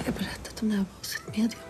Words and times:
Har 0.00 0.06
jag 0.06 0.14
berättat 0.14 0.62
om 0.62 0.68
när 0.68 0.76
jag 0.76 0.84
var 0.84 0.98
hos 0.98 1.16
ett 1.16 1.36
medium? 1.36 1.60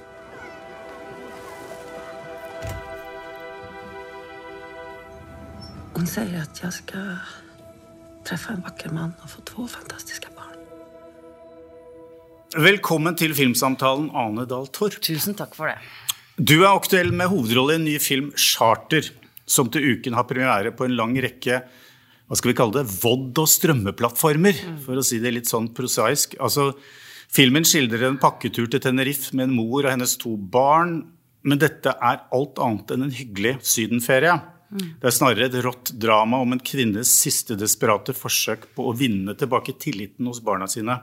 Hon 5.95 6.07
säger 6.07 6.43
att 6.43 6.61
jag 6.63 6.73
ska 6.73 6.99
träffa 8.29 8.53
en 8.53 8.61
vacker 8.61 8.91
man 8.91 9.13
och 9.23 9.31
få 9.31 9.41
två 9.41 9.69
fantastiska 9.69 10.29
barn. 10.37 10.63
Velkommen 12.65 13.19
til 13.19 13.35
filmsamtalen, 13.35 14.11
Ane 14.15 14.47
Dahl 14.47 14.71
Torp. 14.71 15.03
Tusen 15.03 15.35
takk 15.35 15.59
for 15.59 15.67
det. 15.67 15.83
Du 16.39 16.61
er 16.63 16.71
aktuell 16.71 17.11
med 17.11 17.35
hovedrolle 17.35 17.75
i 17.75 17.83
en 17.83 17.85
ny 17.85 17.99
film, 17.99 18.31
'Charter', 18.37 19.11
som 19.47 19.71
til 19.75 19.91
uken 19.91 20.15
har 20.15 20.31
premiere 20.31 20.71
på 20.71 20.87
en 20.87 20.95
lang 20.95 21.19
rekke 21.19 21.65
hva 22.31 22.39
skal 22.39 22.53
vi 22.53 22.59
kalle 22.63 22.79
det, 22.79 22.87
vodd- 23.03 23.43
og 23.43 23.49
strømmeplattformer, 23.51 24.55
for 24.87 24.95
å 24.95 25.03
si 25.03 25.19
det 25.19 25.35
litt 25.35 25.51
sånn 25.51 25.75
prosaisk. 25.75 26.39
Altså, 26.39 26.77
filmen 27.35 27.67
skildrer 27.67 28.09
en 28.09 28.21
pakketur 28.21 28.69
til 28.71 28.83
Tenerife 28.83 29.35
med 29.37 29.49
en 29.49 29.57
mor 29.59 29.85
og 29.85 29.93
hennes 29.93 30.17
to 30.21 30.37
barn, 30.37 31.01
men 31.47 31.61
dette 31.61 31.93
er 31.95 32.25
alt 32.37 32.61
annet 32.61 32.95
enn 32.95 33.07
en 33.07 33.15
hyggelig 33.17 33.59
sydenferie. 33.67 34.39
Det 34.71 35.09
er 35.09 35.15
snarere 35.15 35.49
et 35.49 35.63
rått 35.65 35.91
drama 35.99 36.39
om 36.45 36.53
en 36.55 36.63
kvinnes 36.63 37.11
siste 37.11 37.57
desperate 37.59 38.15
forsøk 38.15 38.69
på 38.77 38.87
å 38.87 38.95
vinne 38.95 39.35
tilbake 39.39 39.75
tilliten 39.83 40.29
hos 40.31 40.43
barna 40.47 40.69
sine. 40.71 41.01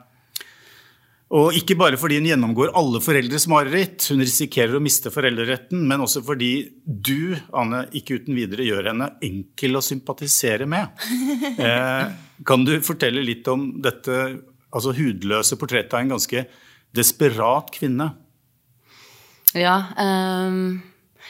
Og 1.36 1.58
ikke 1.60 1.76
bare 1.76 1.98
fordi 2.00 2.22
hun 2.22 2.30
gjennomgår 2.30 2.72
alle 2.80 3.02
foreldres 3.04 3.50
mareritt, 3.52 4.06
hun 4.14 4.24
risikerer 4.24 4.78
å 4.78 4.84
miste 4.84 5.12
foreldreretten, 5.12 5.82
men 5.90 6.06
også 6.06 6.22
fordi 6.24 6.52
du, 6.86 7.36
Anne, 7.52 7.84
ikke 8.00 8.22
uten 8.22 8.38
videre 8.38 8.64
gjør 8.64 8.94
henne 8.94 9.10
enkel 9.28 9.76
å 9.80 9.86
sympatisere 9.86 10.70
med. 10.70 10.88
Eh, 11.58 12.08
kan 12.46 12.64
du 12.68 12.76
fortelle 12.86 13.24
litt 13.26 13.48
om 13.50 13.64
dette 13.82 14.14
altså 14.74 14.94
hudløse 14.98 15.58
portrettet 15.60 15.96
av 15.96 16.04
en 16.04 16.14
ganske 16.16 16.46
desperat 16.96 17.72
kvinne? 17.76 18.12
Ja, 19.56 19.78
Um, 19.98 20.82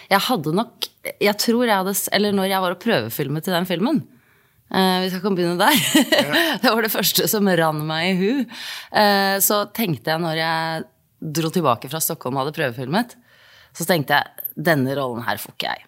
jeg 0.08 0.23
hadde 0.25 0.53
nok 0.56 0.88
Jeg 1.22 1.36
tror 1.39 1.67
jeg 1.67 1.75
hadde 1.78 1.94
Eller 2.16 2.34
når 2.36 2.47
jeg 2.50 2.64
var 2.64 2.73
og 2.73 2.80
prøvefilmet 2.81 3.45
til 3.45 3.53
den 3.53 3.67
filmen 3.70 4.00
uh, 4.73 4.97
Hvis 5.03 5.14
jeg 5.14 5.22
kan 5.23 5.38
begynne 5.38 5.59
der. 5.59 5.78
det 6.64 6.72
var 6.72 6.81
det 6.81 6.92
første 6.92 7.28
som 7.30 7.47
rann 7.47 7.84
meg 7.88 8.09
i 8.09 8.17
hu. 8.20 8.31
Uh, 8.92 9.38
så 9.44 9.66
tenkte 9.75 10.14
jeg 10.14 10.23
når 10.23 10.42
jeg 10.42 10.88
dro 11.38 11.52
tilbake 11.53 11.90
fra 11.90 12.02
Stockholm 12.03 12.38
og 12.38 12.45
hadde 12.45 12.58
prøvefilmet, 12.58 13.16
så 13.73 13.86
tenkte 13.90 14.19
jeg 14.19 14.66
denne 14.67 14.94
rollen 14.97 15.25
her 15.25 15.40
får 15.42 15.56
ikke 15.56 15.72
jeg. 15.72 15.88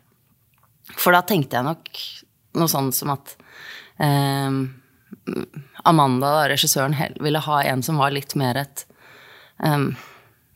For 0.97 1.13
da 1.13 1.21
tenkte 1.25 1.59
jeg 1.59 1.67
nok 1.67 1.91
noe 2.57 2.71
sånn 2.71 2.89
som 2.95 3.11
at 3.13 3.35
ehm, 4.01 4.63
Amanda, 5.89 6.33
da, 6.35 6.47
regissøren, 6.51 6.95
ville 7.19 7.39
ha 7.39 7.61
en 7.63 7.83
som 7.85 7.97
var 8.01 8.11
litt 8.15 8.35
mer 8.39 8.57
et 8.65 8.85
um, 9.63 9.91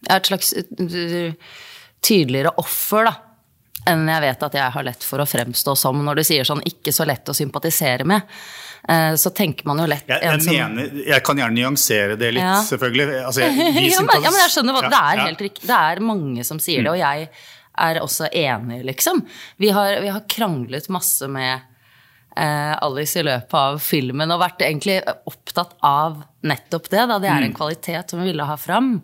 et 0.09 0.25
slags 0.27 0.53
tydeligere 2.03 2.51
offer, 2.59 3.07
da. 3.07 3.13
Enn 3.87 4.05
jeg 4.07 4.23
vet 4.23 4.43
at 4.47 4.53
jeg 4.55 4.71
har 4.75 4.85
lett 4.87 5.03
for 5.03 5.19
å 5.19 5.27
fremstå 5.27 5.73
som. 5.75 5.97
Når 6.05 6.19
du 6.19 6.23
sier 6.23 6.47
sånn 6.47 6.61
'ikke 6.63 6.93
så 6.95 7.05
lett 7.07 7.27
å 7.27 7.35
sympatisere 7.35 8.05
med', 8.07 8.21
eh, 8.87 9.15
så 9.15 9.33
tenker 9.35 9.65
man 9.65 9.79
jo 9.79 9.85
lett 9.85 10.07
Jeg, 10.07 10.23
en 10.23 10.39
jeg, 10.39 10.41
som 10.43 10.53
mener, 10.53 11.07
jeg 11.07 11.23
kan 11.23 11.37
gjerne 11.37 11.55
nyansere 11.55 12.17
det 12.17 12.33
litt, 12.33 12.43
Ja. 12.43 12.63
selvfølgelig. 12.63 13.25
Altså, 13.25 13.41
jeg, 13.41 13.55
ja, 13.91 14.01
men, 14.01 14.23
ja, 14.23 14.31
men 14.31 14.39
jeg 14.39 14.51
skjønner 14.55 14.73
hva 14.73 14.89
Det 14.89 15.01
er 15.03 15.25
helt 15.27 15.41
riktig. 15.41 15.67
Det 15.67 15.79
er 15.79 15.99
mange 15.99 16.45
som 16.45 16.59
sier 16.59 16.83
det, 16.83 16.91
og 16.91 16.97
jeg 16.97 17.29
er 17.77 17.99
også 17.99 18.29
enig, 18.31 18.85
liksom. 18.85 19.25
Vi 19.59 19.69
har, 19.69 19.99
vi 19.99 20.07
har 20.07 20.21
kranglet 20.29 20.87
masse 20.89 21.27
med 21.27 21.61
Alice 22.35 23.19
i 23.19 23.25
løpet 23.27 23.53
av 23.59 23.77
filmen 23.83 24.33
og 24.33 24.41
vært 24.41 24.63
egentlig 24.65 24.99
opptatt 25.29 25.75
av 25.85 26.23
nettopp 26.41 26.89
det. 26.89 27.03
Da. 27.11 27.19
Det 27.21 27.29
er 27.29 27.45
en 27.45 27.55
kvalitet 27.57 28.09
som 28.09 28.23
hun 28.23 28.29
ville 28.29 28.47
ha 28.47 28.57
fram. 28.57 28.95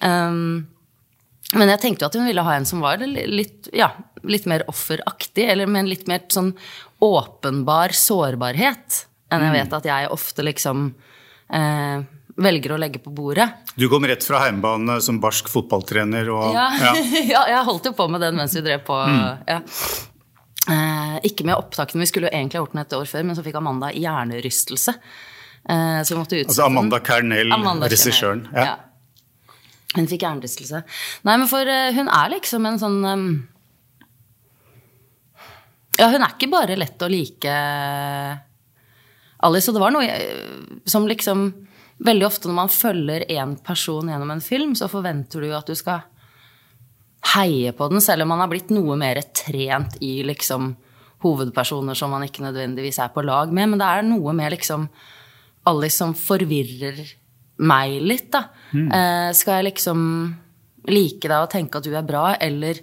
Um, 0.00 0.68
men 1.56 1.72
jeg 1.72 1.82
tenkte 1.82 2.04
jo 2.04 2.10
at 2.10 2.18
hun 2.20 2.28
ville 2.28 2.44
ha 2.46 2.54
en 2.54 2.68
som 2.68 2.82
var 2.84 3.02
litt, 3.02 3.70
ja, 3.74 3.90
litt 4.22 4.46
mer 4.50 4.62
offeraktig, 4.70 5.48
eller 5.50 5.66
med 5.66 5.84
en 5.84 5.90
litt 5.90 6.06
mer 6.10 6.22
sånn 6.30 6.52
åpenbar 7.02 7.96
sårbarhet 7.96 9.04
enn 9.30 9.44
jeg 9.46 9.54
vet 9.54 9.74
at 9.78 9.86
jeg 9.86 10.08
ofte 10.10 10.44
liksom 10.44 10.88
eh, 11.54 12.02
velger 12.40 12.74
å 12.74 12.78
legge 12.80 13.00
på 13.02 13.12
bordet. 13.14 13.46
Du 13.78 13.86
kom 13.90 14.06
rett 14.08 14.24
fra 14.26 14.42
heimbane 14.44 14.98
som 15.04 15.20
barsk 15.22 15.50
fotballtrener 15.52 16.30
og 16.34 16.54
Ja, 16.54 16.68
ja. 17.34 17.44
jeg 17.54 17.64
holdt 17.68 17.90
jo 17.90 17.94
på 17.96 18.08
med 18.10 18.24
den 18.24 18.38
mens 18.38 18.56
vi 18.56 18.64
drev 18.64 18.82
på. 18.86 18.96
Ja. 19.46 19.60
Eh, 20.70 21.16
ikke 21.26 21.44
med 21.48 21.56
opptakene, 21.58 22.00
vi 22.04 22.06
skulle 22.10 22.28
jo 22.30 22.36
egentlig 22.36 22.58
ha 22.58 22.64
gjort 22.64 22.74
den 22.76 22.82
et 22.84 22.92
år 23.00 23.08
før, 23.10 23.24
men 23.26 23.36
så 23.38 23.42
fikk 23.46 23.56
Amanda 23.58 23.88
hjernerystelse. 23.96 24.94
Eh, 25.68 26.00
så 26.06 26.14
vi 26.14 26.18
måtte 26.20 26.38
utsette 26.38 26.52
Altså 26.54 26.66
Amanda. 26.68 27.00
Kernell, 27.04 27.50
regissøren. 27.90 28.44
Ja. 28.54 28.64
Ja. 28.70 28.76
Hun 29.96 30.06
fikk 30.06 30.22
hjernerystelse. 30.22 30.84
Nei, 31.26 31.36
men 31.42 31.48
for 31.50 31.66
eh, 31.66 31.90
hun 31.96 32.08
er 32.08 32.30
liksom 32.36 32.68
en 32.70 32.78
sånn 32.78 33.00
um, 33.04 33.24
Ja, 35.98 36.06
hun 36.12 36.22
er 36.22 36.30
ikke 36.36 36.48
bare 36.52 36.76
lett 36.78 37.02
å 37.02 37.08
like, 37.10 37.56
Alice. 39.42 39.68
Og 39.68 39.74
det 39.76 39.82
var 39.82 39.90
noe 39.94 40.06
jeg- 40.06 40.80
som 40.86 41.08
liksom 41.08 41.66
Veldig 42.00 42.24
ofte 42.24 42.48
når 42.48 42.54
man 42.56 42.68
følger 42.72 43.26
én 43.28 43.50
person 43.62 44.08
gjennom 44.08 44.30
en 44.32 44.40
film, 44.40 44.70
så 44.74 44.86
forventer 44.88 45.42
du 45.42 45.48
jo 45.50 45.56
at 45.58 45.66
du 45.66 45.74
skal 45.76 46.00
heie 47.34 47.72
på 47.76 47.88
den, 47.92 48.00
selv 48.00 48.24
om 48.24 48.32
man 48.32 48.42
har 48.42 48.50
blitt 48.50 48.72
noe 48.72 48.96
mer 48.98 49.20
trent 49.36 49.98
i 50.04 50.20
liksom 50.26 50.72
hovedpersoner 51.20 51.96
som 51.98 52.12
man 52.14 52.24
ikke 52.24 52.44
nødvendigvis 52.46 52.98
er 53.04 53.12
på 53.12 53.24
lag 53.26 53.52
med. 53.52 53.72
Men 53.72 53.80
det 53.82 53.88
er 53.88 54.06
noe 54.08 54.34
med 54.36 54.54
liksom 54.56 54.88
Alice 55.68 56.00
som 56.00 56.14
forvirrer 56.16 57.02
meg 57.60 57.98
litt, 58.00 58.30
da. 58.32 58.46
Eh, 58.72 59.30
skal 59.36 59.58
jeg 59.58 59.68
liksom 59.70 60.02
like 60.88 61.28
deg 61.28 61.36
og 61.36 61.50
tenke 61.52 61.78
at 61.80 61.84
du 61.84 61.92
er 61.92 62.06
bra, 62.06 62.30
eller 62.40 62.80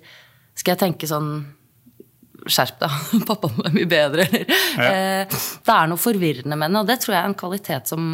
skal 0.54 0.76
jeg 0.76 0.84
tenke 0.86 1.10
sånn 1.10 1.32
Skjerp 2.48 2.78
deg, 2.80 2.94
pappaen 3.28 3.66
er 3.66 3.74
mye 3.76 3.88
bedre, 3.90 4.24
eller 4.24 4.52
eh, 4.86 5.40
Det 5.66 5.74
er 5.74 5.90
noe 5.90 6.00
forvirrende 6.00 6.56
med 6.56 6.70
henne, 6.70 6.84
og 6.84 6.88
det 6.88 7.00
tror 7.02 7.16
jeg 7.16 7.20
er 7.20 7.32
en 7.32 7.36
kvalitet 7.42 7.90
som 7.92 8.06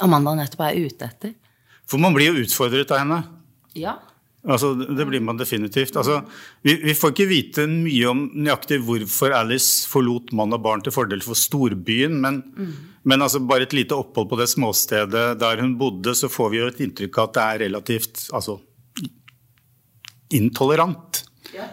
Amanda 0.00 0.32
nettopp 0.38 0.62
er 0.64 0.78
ute 0.78 1.08
etter. 1.10 1.34
For 1.90 2.00
man 2.00 2.14
blir 2.16 2.30
jo 2.30 2.46
utfordret 2.46 2.94
av 2.94 3.02
henne. 3.02 3.18
Ja. 3.76 3.98
Altså, 4.48 4.72
det 4.74 5.04
blir 5.04 5.20
man 5.20 5.36
definitivt. 5.36 5.98
Altså, 6.00 6.22
vi, 6.64 6.78
vi 6.80 6.94
får 6.96 7.12
ikke 7.12 7.28
vite 7.28 7.66
mye 7.68 8.06
om 8.08 8.22
nøyaktig 8.32 8.78
hvorfor 8.86 9.34
Alice 9.36 9.88
forlot 9.90 10.32
mann 10.36 10.56
og 10.56 10.62
barn 10.64 10.84
til 10.84 10.94
fordel 10.96 11.20
for 11.24 11.36
storbyen, 11.36 12.16
men, 12.22 12.40
men 13.04 13.26
altså, 13.26 13.42
bare 13.44 13.68
et 13.68 13.76
lite 13.76 13.98
opphold 13.98 14.30
på 14.30 14.40
det 14.40 14.48
småstedet 14.54 15.26
der 15.40 15.60
hun 15.60 15.76
bodde, 15.80 16.16
så 16.16 16.32
får 16.32 16.52
vi 16.54 16.62
jo 16.62 16.70
et 16.72 16.80
inntrykk 16.86 17.20
av 17.20 17.28
at 17.28 17.36
det 17.36 17.46
er 17.46 17.64
relativt 17.66 18.26
altså, 18.32 18.56
intolerant, 20.40 21.24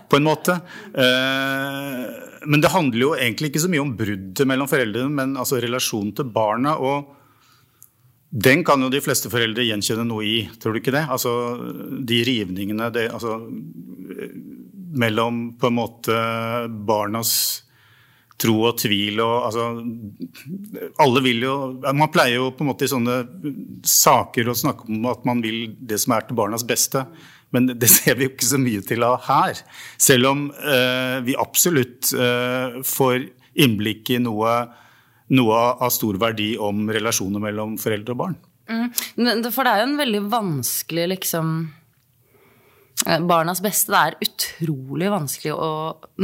på 0.09 0.19
en 0.19 0.25
måte. 0.25 0.59
Eh, 0.97 2.05
men 2.47 2.63
det 2.63 2.73
handler 2.73 3.03
jo 3.03 3.15
egentlig 3.15 3.51
ikke 3.51 3.63
så 3.63 3.71
mye 3.71 3.83
om 3.83 3.95
bruddet 3.95 4.47
mellom 4.49 4.67
foreldrene, 4.67 5.13
men 5.13 5.37
altså 5.39 5.61
relasjonen 5.63 6.11
til 6.17 6.27
barna. 6.35 6.75
og 6.81 7.16
den 8.29 8.63
kan 8.67 8.81
jo 8.83 8.89
de 8.91 8.99
fleste 9.03 9.31
foreldre 9.31 9.63
gjenkjenne 9.63 10.03
noe 10.07 10.25
i, 10.27 10.37
tror 10.59 10.75
du 10.75 10.81
ikke 10.81 10.95
det? 10.95 11.05
Altså 11.07 11.31
de 12.07 12.19
rivningene 12.27 12.89
det, 12.91 13.07
altså, 13.15 13.37
mellom 14.97 15.53
på 15.59 15.69
en 15.69 15.77
måte 15.77 16.17
barnas 16.87 17.31
tro 18.37 18.57
og 18.67 18.77
tvil 18.77 19.17
og 19.23 19.47
altså 19.47 19.63
Alle 21.01 21.23
vil 21.25 21.41
jo 21.41 21.55
Man 21.97 22.11
pleier 22.13 22.37
jo 22.37 22.51
på 22.53 22.61
en 22.61 22.69
måte 22.69 22.85
i 22.85 22.91
sånne 22.91 23.15
saker 23.87 24.51
å 24.51 24.57
snakke 24.57 24.85
om 24.91 25.07
at 25.09 25.25
man 25.25 25.41
vil 25.41 25.71
det 25.79 25.97
som 26.03 26.13
er 26.13 26.27
til 26.27 26.37
barnas 26.37 26.65
beste. 26.67 27.01
Men 27.55 27.69
det 27.79 27.89
ser 27.89 28.17
vi 28.17 28.27
jo 28.27 28.33
ikke 28.33 28.49
så 28.49 28.59
mye 28.59 28.83
til 28.85 29.05
av 29.07 29.21
her. 29.25 29.61
Selv 29.97 30.29
om 30.33 30.41
eh, 30.51 31.17
vi 31.25 31.37
absolutt 31.39 32.11
eh, 32.13 32.77
får 32.85 33.29
innblikk 33.57 34.11
i 34.13 34.19
noe 34.21 34.57
noe 35.35 35.57
av 35.83 35.91
stor 35.93 36.19
verdi 36.21 36.53
om 36.61 36.87
relasjoner 36.93 37.43
mellom 37.43 37.75
foreldre 37.81 38.15
og 38.15 38.21
barn. 38.21 38.37
Mm. 38.67 38.87
For 39.51 39.63
det 39.63 39.73
er 39.73 39.81
jo 39.81 39.87
en 39.87 39.99
veldig 39.99 40.21
vanskelig 40.31 41.05
liksom 41.13 41.51
eh, 43.05 43.21
Barnas 43.27 43.61
beste. 43.63 43.93
Det 43.93 44.01
er 44.01 44.27
utrolig 44.27 45.11
vanskelig 45.11 45.55
å 45.55 45.71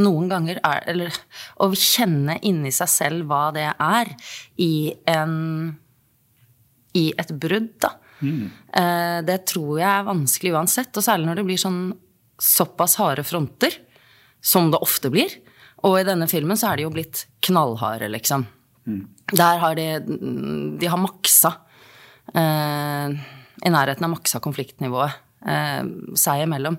noen 0.00 0.28
ganger 0.32 0.60
er, 0.60 0.84
eller, 0.92 1.20
å 1.60 1.70
kjenne 1.72 2.38
inni 2.44 2.72
seg 2.74 2.92
selv 2.92 3.28
hva 3.30 3.48
det 3.56 3.70
er 3.72 4.12
i 4.60 4.74
en 5.10 5.38
i 6.94 7.08
et 7.18 7.30
brudd, 7.42 7.72
da. 7.82 7.88
Mm. 8.22 8.44
Det 9.26 9.38
tror 9.50 9.80
jeg 9.80 9.88
er 9.90 10.04
vanskelig 10.06 10.52
uansett, 10.54 10.94
og 10.94 11.02
særlig 11.02 11.26
når 11.26 11.40
det 11.40 11.44
blir 11.48 11.58
sånn 11.58 11.80
såpass 12.38 12.94
harde 13.00 13.24
fronter, 13.26 13.74
som 14.44 14.70
det 14.70 14.78
ofte 14.78 15.10
blir. 15.10 15.32
Og 15.84 15.98
i 15.98 16.06
denne 16.06 16.28
filmen 16.30 16.58
så 16.58 16.70
er 16.70 16.78
de 16.78 16.86
jo 16.86 16.92
blitt 16.94 17.24
knallharde, 17.44 18.08
liksom. 18.12 18.46
Der 18.84 19.60
har 19.62 19.74
de 19.78 19.86
De 20.78 20.86
har 20.86 21.00
maksa 21.00 21.54
eh, 22.34 23.14
I 23.64 23.72
nærheten 23.72 24.04
av 24.04 24.12
maksa 24.12 24.40
konfliktnivået 24.44 25.14
eh, 25.46 25.82
seg 26.20 26.44
imellom. 26.44 26.76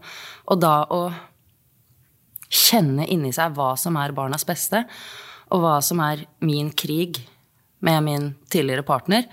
Og 0.51 0.61
da 0.61 0.75
å 0.93 1.07
kjenne 2.45 3.07
inni 3.09 3.33
seg 3.33 3.55
hva 3.57 3.73
som 3.79 3.97
er 3.97 4.13
barnas 4.15 4.45
beste, 4.47 4.83
og 5.53 5.61
hva 5.63 5.79
som 5.83 5.99
er 6.03 6.25
min 6.45 6.71
krig 6.71 7.19
med 7.85 8.03
min 8.05 8.33
tidligere 8.49 8.85
partner, 8.85 9.25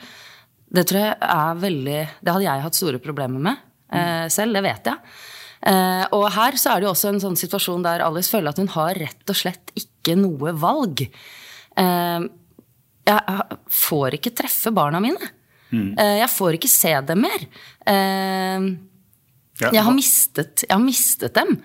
Det 0.72 0.86
tror 0.88 1.00
jeg 1.00 1.16
er 1.20 1.60
veldig 1.60 2.00
Det 2.24 2.32
hadde 2.32 2.44
jeg 2.46 2.64
hatt 2.64 2.76
store 2.76 2.98
problemer 2.98 3.40
med 3.40 3.56
eh, 3.92 4.28
selv, 4.32 4.56
det 4.56 4.62
vet 4.64 4.88
jeg. 4.88 4.98
Eh, 5.62 6.04
og 6.16 6.26
her 6.34 6.56
så 6.58 6.72
er 6.72 6.80
det 6.80 6.88
jo 6.88 6.92
også 6.94 7.12
en 7.12 7.20
sånn 7.22 7.38
situasjon 7.38 7.84
der 7.84 8.02
Alice 8.02 8.32
føler 8.32 8.50
at 8.50 8.58
hun 8.58 8.70
har 8.72 8.98
rett 8.98 9.28
og 9.30 9.36
slett 9.38 9.72
ikke 9.78 10.16
noe 10.18 10.54
valg. 10.58 11.04
Eh, 11.76 12.24
jeg 13.08 13.58
får 13.72 14.18
ikke 14.18 14.34
treffe 14.42 14.72
barna 14.74 15.00
mine. 15.02 15.30
Mm. 15.72 15.94
jeg 15.96 16.28
får 16.28 16.58
ikke 16.58 16.68
se 16.68 16.90
dem 17.08 17.22
mer. 17.24 17.46
Eh, 17.88 18.66
jeg, 19.62 19.84
har 19.86 19.94
mistet, 19.96 20.66
jeg 20.66 20.74
har 20.74 20.82
mistet 20.82 21.34
dem. 21.38 21.56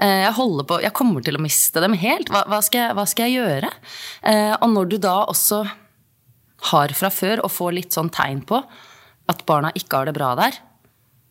Eh, 0.00 0.24
Jeg, 0.24 0.32
på, 0.66 0.80
jeg 0.80 0.94
kommer 0.96 1.24
til 1.24 1.36
å 1.36 1.42
miste 1.44 1.82
dem 1.84 1.92
helt. 2.00 2.30
Hva, 2.32 2.46
hva, 2.48 2.62
skal, 2.64 2.86
jeg, 2.86 2.96
hva 2.96 3.04
skal 3.08 3.28
jeg 3.28 3.42
gjøre? 3.42 3.70
Eh, 4.22 4.54
og 4.56 4.72
når 4.72 4.88
du 4.88 4.96
da 5.02 5.18
også 5.28 5.64
har 6.70 6.96
fra 6.96 7.10
før 7.12 7.44
og 7.44 7.52
får 7.52 7.76
litt 7.76 7.96
sånn 7.96 8.10
tegn 8.12 8.42
på 8.48 8.62
at 9.30 9.44
barna 9.48 9.70
ikke 9.76 10.00
har 10.00 10.08
det 10.08 10.16
bra 10.16 10.34
der, 10.40 10.56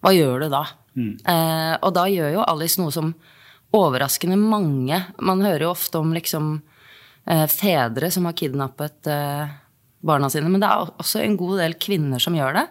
hva 0.06 0.14
gjør 0.16 0.46
du 0.46 0.54
da? 0.54 0.64
Mm. 1.00 1.20
og 1.86 1.92
da 1.94 2.08
gjør 2.10 2.32
jo 2.34 2.46
Alice 2.50 2.80
noe 2.82 2.92
som 2.92 3.12
overraskende 3.78 4.36
mange 4.42 4.98
Man 5.22 5.44
hører 5.46 5.68
jo 5.68 5.70
ofte 5.70 6.00
om 6.02 6.10
liksom 6.16 6.48
eh, 6.58 6.69
fedre 7.52 8.12
som 8.14 8.26
har 8.30 8.38
kidnappet 8.38 9.10
eh, 9.12 9.58
barna 10.00 10.30
sine, 10.32 10.50
men 10.52 10.62
det 10.62 10.70
er 10.70 10.94
også 11.02 11.22
en 11.24 11.38
god 11.40 11.60
del 11.64 11.76
kvinner 11.82 12.22
som 12.24 12.38
gjør 12.38 12.62
det. 12.62 12.66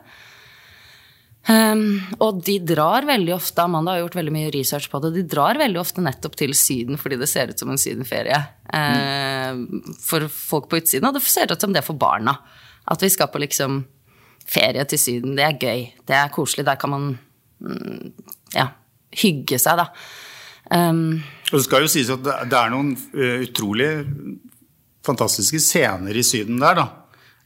Um, 1.49 2.03
og 2.21 2.43
de 2.45 2.59
drar 2.61 3.07
veldig 3.09 3.33
ofte, 3.33 3.63
Amanda 3.65 3.95
har 3.95 4.03
gjort 4.03 4.19
veldig 4.19 4.33
mye 4.35 4.51
research 4.53 4.91
på 4.93 4.99
det, 5.01 5.15
de 5.15 5.23
drar 5.33 5.57
veldig 5.57 5.81
ofte 5.81 6.03
nettopp 6.05 6.35
til 6.37 6.53
Syden 6.53 6.99
fordi 7.01 7.17
det 7.17 7.29
ser 7.31 7.49
ut 7.49 7.63
som 7.63 7.71
en 7.73 7.81
sydenferie 7.81 8.37
eh, 8.77 9.63
for 10.05 10.27
folk 10.29 10.69
på 10.69 10.83
utsiden, 10.83 11.09
og 11.09 11.17
det 11.17 11.25
ser 11.25 11.49
ut 11.49 11.65
som 11.65 11.73
det 11.73 11.85
for 11.87 11.97
barna. 11.97 12.37
At 12.89 13.01
vi 13.05 13.09
skal 13.13 13.31
på 13.33 13.41
liksom 13.41 13.81
ferie 14.49 14.85
til 14.89 15.01
Syden, 15.01 15.39
det 15.39 15.47
er 15.47 15.57
gøy, 15.57 15.87
det 16.09 16.19
er 16.19 16.35
koselig, 16.35 16.67
der 16.69 16.81
kan 16.81 16.93
man 16.93 17.09
mm, 17.65 18.13
ja, 18.57 18.69
hygge 19.23 19.61
seg, 19.63 19.81
da. 19.81 19.89
Um, 20.71 21.23
Og 21.53 21.59
det 21.59 21.65
skal 21.65 21.85
jo 21.87 21.89
sies 21.89 22.11
at 22.13 22.23
det 22.25 22.59
er 22.59 22.71
noen 22.75 22.91
eh, 23.17 23.45
utrolig 23.47 23.89
fantastiske 25.07 25.61
scener 25.65 26.13
i 26.19 26.25
Syden 26.27 26.59
der, 26.61 26.75
da. 26.77 26.87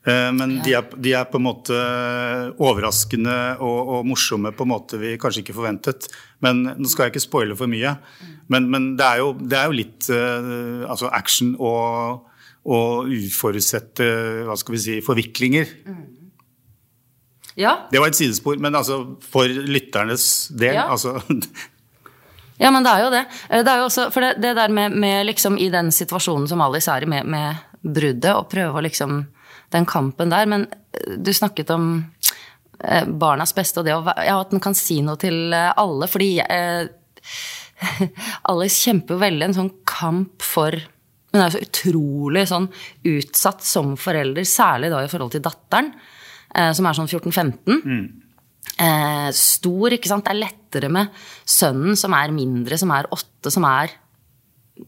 Eh, 0.02 0.30
Men 0.34 0.56
de, 0.64 0.72
er, 0.74 0.88
de 0.98 1.12
er 1.14 1.28
på 1.30 1.38
en 1.38 1.44
måte 1.46 1.76
overraskende 2.58 3.36
og, 3.62 3.92
og 3.94 4.08
morsomme 4.10 4.50
på 4.56 4.66
en 4.66 4.72
måte 4.72 4.98
vi 4.98 5.12
kanskje 5.22 5.44
ikke 5.44 5.54
forventet. 5.54 6.08
Men 6.42 6.64
nå 6.74 6.90
skal 6.90 7.06
jeg 7.06 7.14
ikke 7.14 7.22
spoile 7.28 7.54
for 7.58 7.70
mye. 7.70 7.94
Men, 8.50 8.66
men 8.72 8.88
det, 8.98 9.06
er 9.06 9.22
jo, 9.22 9.30
det 9.38 9.58
er 9.60 9.70
jo 9.70 9.78
litt 9.78 10.10
eh, 10.10 10.82
altså 10.90 11.12
action 11.14 11.54
og, 11.62 12.26
og 12.66 13.12
uforutsette 13.14 14.10
hva 14.48 14.58
skal 14.58 14.74
vi 14.76 14.82
si, 14.82 14.98
forviklinger. 15.06 15.70
ja, 17.62 17.76
Det 17.92 18.00
var 18.02 18.10
et 18.10 18.18
sidespor, 18.18 18.58
men 18.58 18.74
altså 18.74 19.02
for 19.30 19.46
lytternes 19.46 20.48
del 20.58 20.74
Ja. 20.80 20.88
altså, 20.90 21.20
Ja, 22.62 22.70
men 22.70 22.84
det 22.86 22.92
er 22.92 23.02
jo 23.02 23.10
det. 23.10 23.22
Eh, 23.48 23.64
det 23.64 23.72
er 23.72 23.80
jo 23.80 23.88
også, 23.88 24.08
for 24.14 24.24
det, 24.24 24.36
det 24.42 24.54
der 24.58 24.72
med, 24.72 24.94
med 24.94 25.26
liksom 25.26 25.58
i 25.58 25.68
den 25.72 25.90
situasjonen 25.94 26.46
som 26.50 26.62
Alice 26.62 26.90
er 26.92 27.04
i 27.04 27.10
med, 27.10 27.26
med 27.26 27.62
bruddet, 27.82 28.30
og 28.36 28.50
prøve 28.52 28.78
å 28.78 28.84
liksom 28.88 29.24
Den 29.72 29.86
kampen 29.88 30.28
der. 30.28 30.44
Men 30.46 30.66
eh, 30.68 31.14
du 31.16 31.32
snakket 31.32 31.70
om 31.72 31.86
eh, 32.84 33.06
barnas 33.08 33.54
beste, 33.56 33.80
og 33.80 33.86
det 33.88 33.94
å, 33.96 34.02
ja, 34.04 34.36
at 34.36 34.52
den 34.52 34.60
kan 34.60 34.76
si 34.76 35.00
noe 35.02 35.16
til 35.16 35.54
alle. 35.56 36.08
Fordi 36.12 36.32
eh, 36.44 36.82
Alice 38.52 38.82
kjemper 38.84 39.16
jo 39.16 39.22
veldig 39.24 39.48
en 39.48 39.56
sånn 39.62 39.72
kamp 39.88 40.44
for 40.44 40.76
Hun 41.32 41.40
er 41.40 41.48
jo 41.48 41.54
så 41.54 41.64
utrolig 41.64 42.42
sånn 42.50 42.66
utsatt 43.08 43.64
som 43.64 43.94
forelder, 43.96 44.44
særlig 44.44 44.90
da 44.92 44.98
i 45.00 45.08
forhold 45.08 45.32
til 45.32 45.40
datteren, 45.40 45.88
eh, 46.52 46.74
som 46.76 46.84
er 46.84 46.98
sånn 46.98 47.08
14-15 47.08 48.21
eh, 48.78 49.28
stor, 49.36 49.94
ikke 49.94 50.10
sant. 50.10 50.26
Det 50.26 50.34
er 50.34 50.42
lettere 50.42 50.92
med 50.92 51.10
sønnen 51.48 51.98
som 51.98 52.14
er 52.16 52.34
mindre, 52.34 52.78
som 52.80 52.92
er 52.94 53.10
åtte, 53.14 53.52
som 53.52 53.66
er 53.68 53.94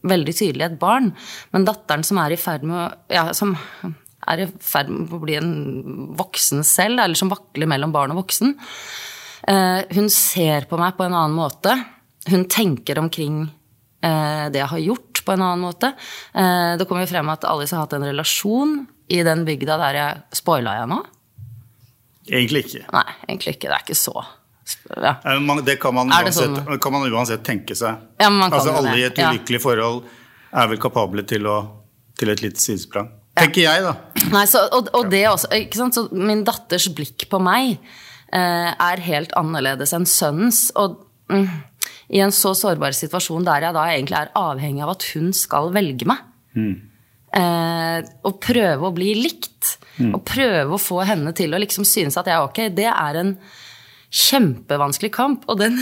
veldig 0.05 0.33
tydelig 0.35 0.65
et 0.67 0.79
barn. 0.81 1.11
Men 1.53 1.67
datteren 1.67 2.05
som 2.05 2.19
er 2.21 2.35
i 2.35 2.39
ferd 2.39 2.65
med 2.67 2.77
å 2.79 2.85
ja, 3.13 3.27
som 3.37 3.55
er 4.25 4.45
i 4.45 4.47
ferd 4.63 4.89
med 4.89 5.13
å 5.13 5.21
bli 5.21 5.37
en 5.37 5.51
voksen 6.17 6.65
selv, 6.65 6.99
eller 7.03 7.17
som 7.19 7.31
vakler 7.31 7.69
mellom 7.69 7.93
barn 7.93 8.15
og 8.15 8.23
voksen. 8.23 8.55
Eh, 9.45 9.81
hun 9.93 10.09
ser 10.09 10.65
på 10.69 10.79
meg 10.81 10.97
på 10.97 11.05
en 11.05 11.13
annen 11.13 11.37
måte. 11.37 11.75
Hun 12.31 12.47
tenker 12.49 12.97
omkring 12.97 13.43
eh, 14.01 14.47
det 14.49 14.63
jeg 14.63 14.71
har 14.73 14.85
gjort, 14.87 15.21
på 15.25 15.33
en 15.33 15.41
annen 15.41 15.63
måte. 15.65 15.89
Det 16.37 16.85
kommer 16.85 17.01
jo 17.01 17.09
frem 17.09 17.29
at 17.33 17.47
Alice 17.49 17.73
har 17.73 17.87
hatt 17.87 17.95
en 17.97 18.03
relasjon 18.05 18.75
i 19.09 19.23
den 19.25 19.41
bygda 19.47 19.77
der 19.81 19.97
jeg 19.97 20.37
spoila 20.37 20.75
jeg 20.77 20.89
nå. 20.91 20.99
Egentlig 22.29 22.65
ikke. 22.65 22.85
Nei, 22.95 23.05
egentlig 23.27 23.55
ikke. 23.55 23.69
Det 23.69 23.77
er 23.77 23.85
ikke 23.85 23.97
så 23.99 24.15
ja. 24.95 25.15
Eh, 25.23 25.63
Det 25.65 25.75
kan 25.81 25.93
man, 25.93 26.09
det 26.09 26.23
uansett, 26.25 26.55
sånn? 26.55 26.79
kan 26.81 26.95
man 26.95 27.11
uansett 27.11 27.43
tenke 27.45 27.75
seg. 27.77 27.99
Ja, 28.19 28.29
men 28.29 28.39
man 28.39 28.53
kan 28.53 28.61
altså, 28.61 28.73
alle 28.79 28.95
i 28.97 29.05
et 29.05 29.19
ja. 29.19 29.29
ulykkelig 29.29 29.61
forhold 29.61 30.01
er 30.55 30.71
vel 30.71 30.81
kapable 30.81 31.25
til, 31.27 31.45
å, 31.49 31.59
til 32.17 32.31
et 32.33 32.41
lite 32.41 32.61
sidesprang. 32.61 33.11
Tenker 33.35 33.65
jeg, 33.65 33.83
da. 33.83 33.93
Nei, 34.31 34.45
så, 34.47 34.63
og, 34.73 34.89
og 34.95 35.09
det 35.11 35.25
også? 35.27 35.51
Så 35.91 36.07
min 36.15 36.45
datters 36.47 36.87
blikk 36.95 37.27
på 37.29 37.39
meg 37.43 37.75
eh, 37.75 38.71
er 38.71 39.05
helt 39.05 39.35
annerledes 39.37 39.91
enn 39.97 40.07
sønnens. 40.07 40.69
Og 40.79 41.01
mm, 41.29 41.49
i 42.15 42.23
en 42.23 42.33
så 42.35 42.55
sårbar 42.57 42.95
situasjon 42.95 43.45
der 43.47 43.67
jeg 43.67 43.75
da 43.75 43.85
egentlig 43.91 44.21
er 44.21 44.33
avhengig 44.39 44.85
av 44.87 44.95
at 44.95 45.07
hun 45.13 45.33
skal 45.35 45.73
velge 45.75 46.07
meg. 46.09 46.23
Eh, 47.35 47.99
og 48.25 48.39
prøve 48.43 48.87
å 48.87 48.95
bli 48.95 49.13
likt. 49.19 49.75
Og 50.11 50.21
prøve 50.27 50.75
å 50.75 50.81
få 50.81 51.01
henne 51.07 51.31
til 51.35 51.55
å 51.55 51.61
liksom 51.61 51.87
synes 51.87 52.17
at 52.19 52.27
jeg 52.29 52.35
er 52.37 52.47
ok. 52.47 52.65
Det 52.75 52.89
er 52.91 53.21
en 53.21 53.37
kjempevanskelig 54.15 55.09
kamp, 55.11 55.43
og 55.51 55.59
den, 55.59 55.75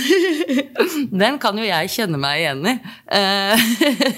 den 1.23 1.37
kan 1.41 1.57
jo 1.59 1.65
jeg 1.67 1.91
kjenne 1.93 2.17
meg 2.21 2.41
igjen 2.41 2.63
i. 2.71 2.73
Eh, 3.13 3.65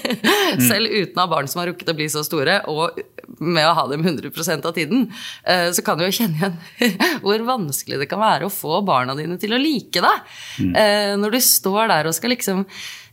Selv 0.70 0.88
uten 0.92 1.18
å 1.18 1.26
ha 1.26 1.28
barn 1.34 1.50
som 1.50 1.60
har 1.60 1.70
rukket 1.72 1.92
å 1.92 1.96
bli 1.98 2.08
så 2.12 2.22
store, 2.24 2.62
og 2.72 2.96
med 3.42 3.66
å 3.66 3.74
ha 3.76 3.84
dem 3.90 4.04
100% 4.06 4.68
av 4.68 4.76
tiden, 4.76 5.08
eh, 5.44 5.68
så 5.74 5.84
kan 5.84 5.98
du 5.98 6.06
jo 6.06 6.14
kjenne 6.14 6.52
igjen 6.78 6.96
hvor 7.24 7.44
vanskelig 7.48 8.00
det 8.00 8.08
kan 8.08 8.22
være 8.22 8.48
å 8.48 8.52
få 8.54 8.80
barna 8.86 9.16
dine 9.18 9.36
til 9.42 9.56
å 9.56 9.60
like 9.60 10.04
deg. 10.04 10.36
Eh, 10.70 11.12
Når 11.20 11.36
du 11.36 11.40
står 11.44 11.90
der 11.92 12.08
og 12.08 12.16
skal 12.16 12.32
liksom 12.32 12.64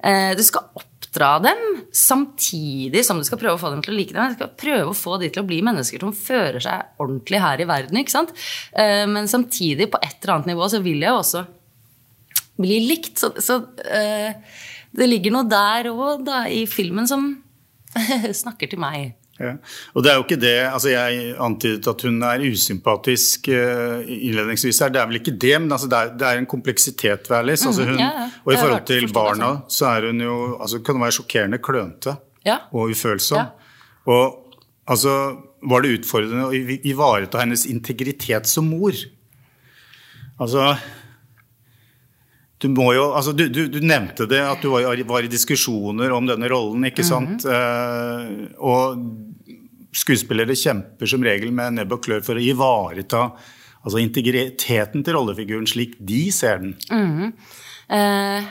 Du 0.04 0.42
skal 0.44 0.66
oppdra 0.76 1.38
dem 1.40 1.62
samtidig 1.96 3.06
som 3.06 3.20
du 3.22 3.24
skal 3.24 3.40
prøve 3.40 3.56
å 3.56 3.62
få 3.62 3.70
dem 3.72 3.84
til 3.86 3.94
å 3.94 3.98
like 3.98 4.16
dem. 4.16 4.34
Du 4.34 4.40
skal 4.40 4.50
prøve 4.60 4.92
å 4.92 4.98
få 4.98 5.18
de 5.22 5.30
til 5.32 5.44
å 5.44 5.48
bli 5.48 5.62
mennesker 5.64 6.02
som 6.04 6.12
fører 6.18 6.60
seg 6.64 7.00
ordentlig 7.04 7.40
her 7.44 7.62
i 7.64 7.68
verden. 7.70 8.00
ikke 8.02 8.16
sant? 8.16 8.34
Eh, 8.76 9.06
Men 9.08 9.30
samtidig, 9.32 9.92
på 9.94 10.02
et 10.02 10.18
eller 10.20 10.36
annet 10.36 10.52
nivå, 10.52 10.68
så 10.70 10.82
vil 10.84 11.00
jeg 11.06 11.14
jo 11.14 11.22
også 11.22 11.46
bli 12.60 12.80
likt. 12.88 13.16
Så, 13.22 13.32
så 13.40 13.62
eh, 13.86 14.34
det 14.94 15.10
ligger 15.10 15.38
noe 15.38 15.50
der 15.50 15.92
òg, 15.94 16.26
da, 16.26 16.44
i 16.50 16.66
filmen 16.70 17.08
som 17.10 17.30
snakker 18.44 18.74
til 18.74 18.82
meg. 18.82 19.14
Ja. 19.40 19.56
Og 19.98 20.04
det 20.06 20.12
er 20.12 20.20
jo 20.20 20.24
ikke 20.28 20.38
det 20.38 20.52
altså 20.70 20.92
Jeg 20.92 21.32
antydet 21.42 21.88
at 21.90 22.04
hun 22.06 22.20
er 22.22 22.44
usympatisk 22.54 23.48
uh, 23.50 24.04
innledningsvis 24.06 24.80
her. 24.84 24.92
Det 24.94 25.02
er 25.02 25.08
vel 25.10 25.18
ikke 25.22 25.34
det, 25.42 25.56
men 25.62 25.74
altså 25.74 25.90
det, 25.90 25.98
er, 25.98 26.12
det 26.20 26.28
er 26.28 26.38
en 26.38 26.46
kompleksitet 26.50 27.30
ved 27.32 27.38
Alice. 27.40 27.66
altså 27.68 27.84
hun, 27.88 27.96
Mm, 27.96 28.00
ja, 28.04 28.12
ja. 28.22 28.28
Og 28.46 28.54
i 28.54 28.58
forhold 28.58 28.86
til 28.86 29.08
barna 29.14 29.50
sånn. 29.56 29.74
så 29.74 29.90
er 29.90 30.08
hun 30.12 30.22
jo 30.22 30.38
altså 30.62 30.80
Kan 30.86 31.02
være 31.02 31.18
sjokkerende 31.18 31.58
klønete 31.66 32.16
og 32.72 32.94
ufølsom. 32.94 33.38
Ja. 33.38 33.50
Og 34.06 34.56
altså 34.88 35.16
var 35.64 35.82
det 35.82 36.00
utfordrende 36.00 36.50
å 36.50 36.80
ivareta 36.84 37.40
hennes 37.40 37.66
integritet 37.66 38.46
som 38.52 38.68
mor. 38.68 38.94
Altså 40.42 40.76
du, 42.64 42.70
jo, 42.96 43.06
altså 43.14 43.34
du, 43.36 43.44
du, 43.52 43.62
du 43.68 43.80
nevnte 43.84 44.26
det, 44.32 44.40
at 44.42 44.62
du 44.64 44.70
var, 44.72 44.88
i- 44.96 45.04
var 45.08 45.24
i 45.28 45.30
diskusjoner 45.32 46.12
om 46.16 46.26
denne 46.30 46.48
rollen. 46.52 46.86
ikke 46.88 47.04
sant? 47.06 47.44
Eh, 47.46 48.56
og 48.64 49.04
skuespillere 49.94 50.56
kjemper 50.58 51.06
som 51.12 51.22
regel 51.22 51.52
med 51.54 51.76
nebb 51.78 51.92
og 51.94 52.02
klør 52.08 52.24
for 52.26 52.40
å 52.40 52.42
ivareta 52.42 53.28
altså 53.84 54.00
integriteten 54.00 55.04
til 55.04 55.14
rollefiguren 55.20 55.68
slik 55.68 55.98
de 56.00 56.22
ser 56.34 56.62
den. 56.64 57.34
Eh, 57.92 58.46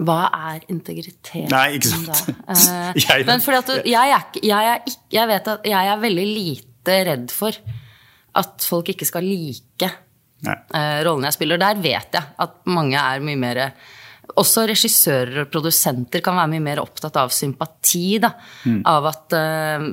hva 0.00 0.20
er 0.32 0.62
integritet? 0.72 1.50
Nei, 1.52 1.66
ikke 1.76 1.90
sant? 1.90 2.30
Eh, 2.50 2.92
Jeg- 3.02 3.26
men 3.28 3.42
fordi 3.44 3.58
at 3.58 3.86
jeg, 3.86 4.14
er, 4.14 4.40
jeg, 4.42 4.70
er 4.72 4.80
ikke, 4.86 5.02
jeg 5.18 5.28
vet 5.34 5.50
at 5.52 5.66
jeg 5.68 5.90
er 5.92 6.00
veldig 6.06 6.28
lite 6.30 6.96
redd 7.10 7.34
for 7.34 7.58
at 8.40 8.64
folk 8.64 8.88
ikke 8.94 9.06
skal 9.08 9.26
like 9.26 9.90
Nei. 10.46 10.56
rollene 10.56 11.04
rollen 11.04 11.26
jeg 11.28 11.36
spiller. 11.36 11.60
Der 11.60 11.80
vet 11.84 12.16
jeg 12.16 12.34
at 12.44 12.60
mange 12.72 12.96
er 12.96 13.20
mye 13.24 13.36
mer 13.40 13.58
Også 14.40 14.62
regissører 14.70 15.42
og 15.42 15.48
produsenter 15.50 16.22
kan 16.24 16.38
være 16.38 16.52
mye 16.54 16.62
mer 16.64 16.80
opptatt 16.80 17.16
av 17.18 17.32
sympati. 17.34 18.20
Da. 18.22 18.30
Mm. 18.64 18.82
Av 18.86 19.08
at 19.10 19.34
uh, 19.34 19.88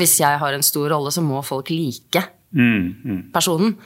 hvis 0.00 0.14
jeg 0.22 0.40
har 0.40 0.56
en 0.56 0.64
stor 0.64 0.88
rolle, 0.94 1.12
så 1.12 1.22
må 1.22 1.42
folk 1.44 1.70
like 1.70 2.24
Mm, 2.52 3.30
personen. 3.32 3.76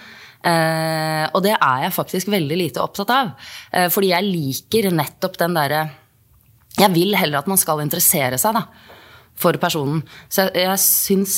Uh, 0.47 1.27
og 1.35 1.41
det 1.43 1.55
er 1.57 1.87
jeg 1.87 1.95
faktisk 1.95 2.31
veldig 2.31 2.59
lite 2.59 2.83
opptatt 2.83 3.13
av. 3.15 3.31
Uh, 3.73 3.87
fordi 3.91 4.13
jeg 4.13 4.27
liker 4.27 4.91
nettopp 4.95 5.39
den 5.41 5.57
derre 5.59 5.87
Jeg 6.77 6.93
vil 6.93 7.17
heller 7.17 7.41
at 7.41 7.49
man 7.49 7.59
skal 7.59 7.81
interessere 7.81 8.37
seg 8.39 8.53
da, 8.55 8.67
for 9.35 9.57
personen. 9.59 10.03
Så 10.29 10.45
jeg, 10.45 10.67
jeg 10.67 10.83
syns 10.83 11.37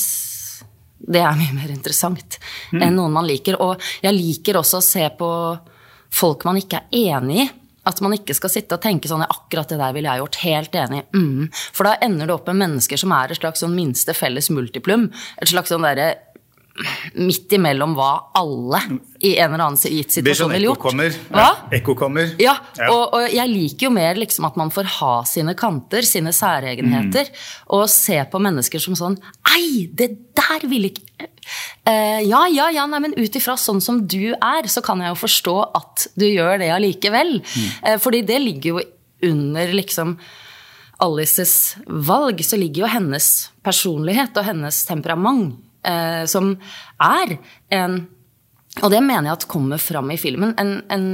det 0.99 1.23
er 1.23 1.38
mye 1.38 1.55
mer 1.55 1.71
interessant 1.73 2.38
enn 2.75 2.97
noen 2.97 3.14
man 3.14 3.26
liker. 3.28 3.59
Og 3.62 3.81
jeg 4.02 4.17
liker 4.17 4.59
også 4.61 4.81
å 4.81 4.85
se 4.85 5.07
på 5.19 5.31
folk 6.14 6.47
man 6.49 6.61
ikke 6.61 6.83
er 6.88 7.17
enig 7.19 7.43
i. 7.45 7.49
At 7.88 8.02
man 8.05 8.12
ikke 8.12 8.35
skal 8.37 8.50
sitte 8.52 8.76
og 8.76 8.83
tenke 8.85 9.09
sånn 9.09 9.23
akkurat 9.25 9.71
det 9.71 9.78
der 9.81 9.95
ville 9.97 10.12
jeg 10.12 10.21
gjort. 10.21 10.38
Helt 10.43 10.75
enig. 10.76 10.99
Mm. 11.17 11.47
For 11.73 11.88
da 11.88 11.95
ender 12.05 12.28
det 12.28 12.35
opp 12.35 12.50
med 12.50 12.59
mennesker 12.61 13.00
som 13.00 13.14
er 13.17 13.33
et 13.33 13.40
slags 13.40 13.62
sånn 13.64 13.73
minste 13.73 14.12
felles 14.17 14.50
multiplum. 14.52 15.07
Et 15.40 15.49
slags 15.49 15.73
sånn 15.73 15.87
derre 15.87 16.11
midt 17.18 17.52
imellom 17.56 17.94
hva 17.99 18.11
alle 18.38 18.80
i 19.25 19.32
en 19.38 19.54
eller 19.54 19.64
annen 19.64 19.78
gitt 19.80 19.90
blir 19.90 20.35
situasjon 20.35 20.44
sånn 20.44 20.52
ville 20.54 20.68
gjort. 20.70 20.82
Kommer. 20.85 21.16
Ja, 21.35 21.49
ekkokammer. 21.78 22.35
Ja, 22.42 22.54
Ja. 22.78 22.90
Og, 22.94 23.16
og 23.18 23.32
jeg 23.35 23.50
liker 23.50 23.88
jo 23.88 23.90
mer 23.94 24.14
liksom 24.20 24.47
at 24.47 24.56
man 24.61 24.70
får 24.75 24.90
ha 24.99 25.14
sine 25.26 25.56
kanter, 25.58 26.06
sine 26.06 26.30
særegenheter, 26.35 27.32
og 27.75 27.88
se 27.90 28.20
på 28.30 28.40
mennesker 28.42 28.82
som 28.82 28.94
sånn 28.99 29.18
Ei, 29.56 29.88
det 29.92 30.12
der 30.38 30.68
ville 30.70 30.92
ikke 30.92 31.28
Eh, 31.88 32.20
Ja, 32.28 32.42
ja, 32.52 32.68
ja, 32.70 32.85
nei, 32.87 33.00
men 33.00 33.14
ut 33.16 33.37
ifra 33.38 33.54
sånn 33.56 33.80
som 33.80 34.02
du 34.06 34.35
er, 34.35 34.68
så 34.68 34.82
kan 34.85 35.00
jeg 35.00 35.14
jo 35.14 35.20
forstå 35.23 35.54
at 35.78 36.06
du 36.18 36.26
gjør 36.26 36.58
det 36.61 36.68
allikevel. 36.75 37.38
Eh, 37.82 37.97
fordi 37.97 38.20
det 38.28 38.37
ligger 38.42 38.76
jo 38.76 38.82
under 39.30 39.73
liksom 39.73 40.18
Alices 41.00 41.76
valg, 41.87 42.40
så 42.44 42.58
ligger 42.58 42.85
jo 42.85 42.90
hennes 42.90 43.28
personlighet 43.64 44.37
og 44.40 44.44
hennes 44.49 44.80
temperament, 44.88 45.56
eh, 45.87 46.25
som 46.30 46.54
er 47.00 47.38
en 47.70 48.00
Og 48.82 48.92
det 48.92 49.00
mener 49.02 49.26
jeg 49.26 49.38
at 49.40 49.49
kommer 49.50 49.80
fram 49.82 50.11
i 50.14 50.16
filmen. 50.20 50.52
En, 50.61 50.76
en 50.92 51.06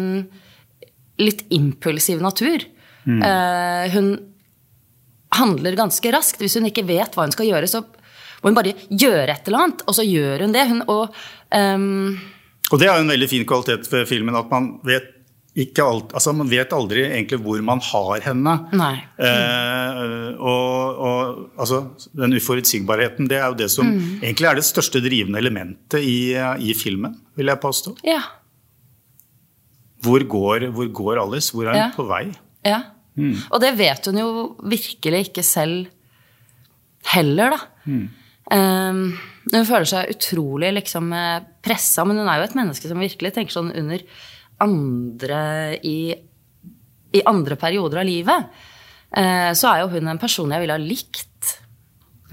litt 1.17 1.47
impulsiv 1.55 2.21
natur. 2.21 2.67
Eh, 3.09 3.95
hun 3.95 4.11
handler 5.35 5.79
ganske 5.79 6.13
raskt. 6.13 6.43
Hvis 6.43 6.59
hun 6.59 6.69
ikke 6.69 6.85
vet 6.85 7.17
hva 7.17 7.25
hun 7.25 7.33
skal 7.33 7.49
gjøre, 7.49 7.71
så 7.71 7.81
må 8.43 8.51
hun 8.51 8.59
bare 8.59 8.75
gjøre 8.91 9.33
et 9.33 9.49
eller 9.49 9.63
annet, 9.63 9.85
og 9.89 9.97
så 9.97 10.05
gjør 10.05 10.45
hun 10.45 10.53
det. 10.53 10.67
Hun, 10.69 10.83
og 10.93 11.15
ehm, 11.57 12.19
Og 12.69 12.81
det 12.81 12.89
er 12.89 12.99
jo 12.99 13.07
en 13.07 13.15
veldig 13.15 13.31
fin 13.31 13.47
kvalitet 13.49 13.89
ved 13.93 14.07
filmen, 14.09 14.37
at 14.37 14.51
man 14.53 14.75
vet 14.85 15.14
alt, 15.57 16.11
altså 16.13 16.33
man 16.35 16.49
vet 16.51 16.73
aldri 16.75 17.05
egentlig 17.07 17.39
hvor 17.45 17.61
man 17.63 17.79
har 17.81 18.21
henne. 18.25 18.55
Eh, 19.23 20.35
og, 20.43 20.99
og 20.99 21.61
altså, 21.63 21.79
den 22.19 22.35
uforutsigbarheten, 22.35 23.29
det 23.31 23.39
er 23.39 23.47
jo 23.53 23.55
det 23.61 23.71
som 23.71 23.87
Mm. 23.87 24.19
egentlig 24.23 24.49
er 24.51 24.55
det 24.59 24.65
største 24.67 25.01
drivende 25.05 25.39
elementet 25.39 26.01
i, 26.03 26.35
i 26.59 26.75
filmen, 26.75 27.15
vil 27.37 27.47
jeg 27.53 27.61
påstå. 27.63 27.97
ja. 28.05 28.21
Hvor 30.05 30.21
går, 30.29 30.67
hvor 30.75 30.89
går 30.93 31.19
Alice? 31.23 31.53
Hvor 31.55 31.65
er 31.65 31.73
hun 31.73 31.81
Ja. 31.81 31.91
på 31.97 32.05
vei? 32.09 32.27
Ja. 32.67 32.83
Og 33.51 33.61
det 33.63 33.71
vet 33.79 34.05
hun 34.11 34.19
jo 34.19 34.57
virkelig 34.61 35.29
ikke 35.31 35.43
selv 35.43 35.87
heller, 37.15 37.55
da. 37.55 37.59
Um, 38.53 39.15
hun 39.53 39.65
føler 39.65 39.87
seg 39.89 40.11
utrolig 40.13 40.75
liksom 40.75 41.09
pressa, 41.65 42.05
men 42.05 42.19
hun 42.21 42.29
er 42.29 42.43
jo 42.43 42.45
et 42.51 42.57
menneske 42.59 42.89
som 42.91 42.99
virkelig 43.01 43.33
tenker 43.33 43.53
sånn 43.55 43.73
under 43.75 44.03
andre 44.65 45.41
i, 45.87 45.97
i 47.15 47.23
andre 47.31 47.57
perioder 47.61 48.03
av 48.03 48.09
livet. 48.09 48.49
Eh, 49.15 49.51
så 49.55 49.71
er 49.71 49.85
jo 49.85 49.93
hun 49.95 50.09
en 50.11 50.19
person 50.23 50.51
jeg 50.51 50.65
ville 50.65 50.75
ha 50.77 50.83
likt 50.83 51.53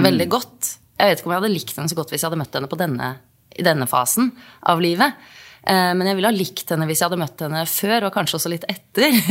veldig 0.01 0.27
godt. 0.33 0.71
Jeg 0.97 1.11
vet 1.11 1.19
ikke 1.21 1.29
om 1.29 1.35
jeg 1.35 1.41
hadde 1.43 1.53
likt 1.53 1.75
henne 1.77 1.91
så 1.91 1.97
godt 1.99 2.11
hvis 2.13 2.23
jeg 2.23 2.29
hadde 2.31 2.41
møtt 2.41 2.55
henne 2.57 2.69
på 2.71 2.79
denne, 2.79 3.11
i 3.57 3.63
denne 3.65 3.87
fasen 3.89 4.31
av 4.71 4.81
livet. 4.81 5.13
Eh, 5.61 5.91
Men 5.93 6.07
jeg 6.09 6.17
ville 6.17 6.29
ha 6.31 6.33
likt 6.33 6.71
henne 6.73 6.87
hvis 6.89 7.01
jeg 7.03 7.09
hadde 7.09 7.21
møtt 7.21 7.41
henne 7.45 7.63
før, 7.69 8.07
og 8.07 8.13
kanskje 8.15 8.39
også 8.39 8.51
litt 8.55 8.67
etter. 8.71 9.11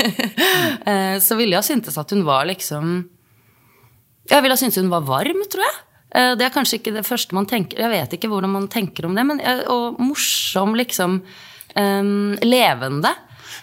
Eh, 0.90 1.16
Så 1.20 1.36
ville 1.36 1.52
jeg 1.56 1.60
ha 1.60 1.66
syntes 1.66 1.96
at 2.00 2.10
hun 2.14 2.22
var 2.24 2.46
liksom 2.48 2.92
Jeg 4.30 4.42
ville 4.42 4.54
ha 4.54 4.60
syntes 4.60 4.78
hun 4.80 4.90
var 4.92 5.02
varm, 5.08 5.40
tror 5.50 5.64
jeg. 5.66 5.76
Eh, 6.14 6.32
Det 6.38 6.46
er 6.46 6.54
kanskje 6.54 6.78
ikke 6.78 6.94
det 6.94 7.04
første 7.08 7.34
man 7.36 7.46
tenker 7.50 7.82
Jeg 7.82 7.90
vet 7.92 8.14
ikke 8.16 8.30
hvordan 8.32 8.52
man 8.54 8.68
tenker 8.72 9.06
om 9.08 9.14
det, 9.18 9.24
men 9.26 9.40
og 9.70 9.98
morsom, 10.00 10.74
liksom. 10.78 11.20
Eh, 11.74 12.46
Levende. 12.46 13.14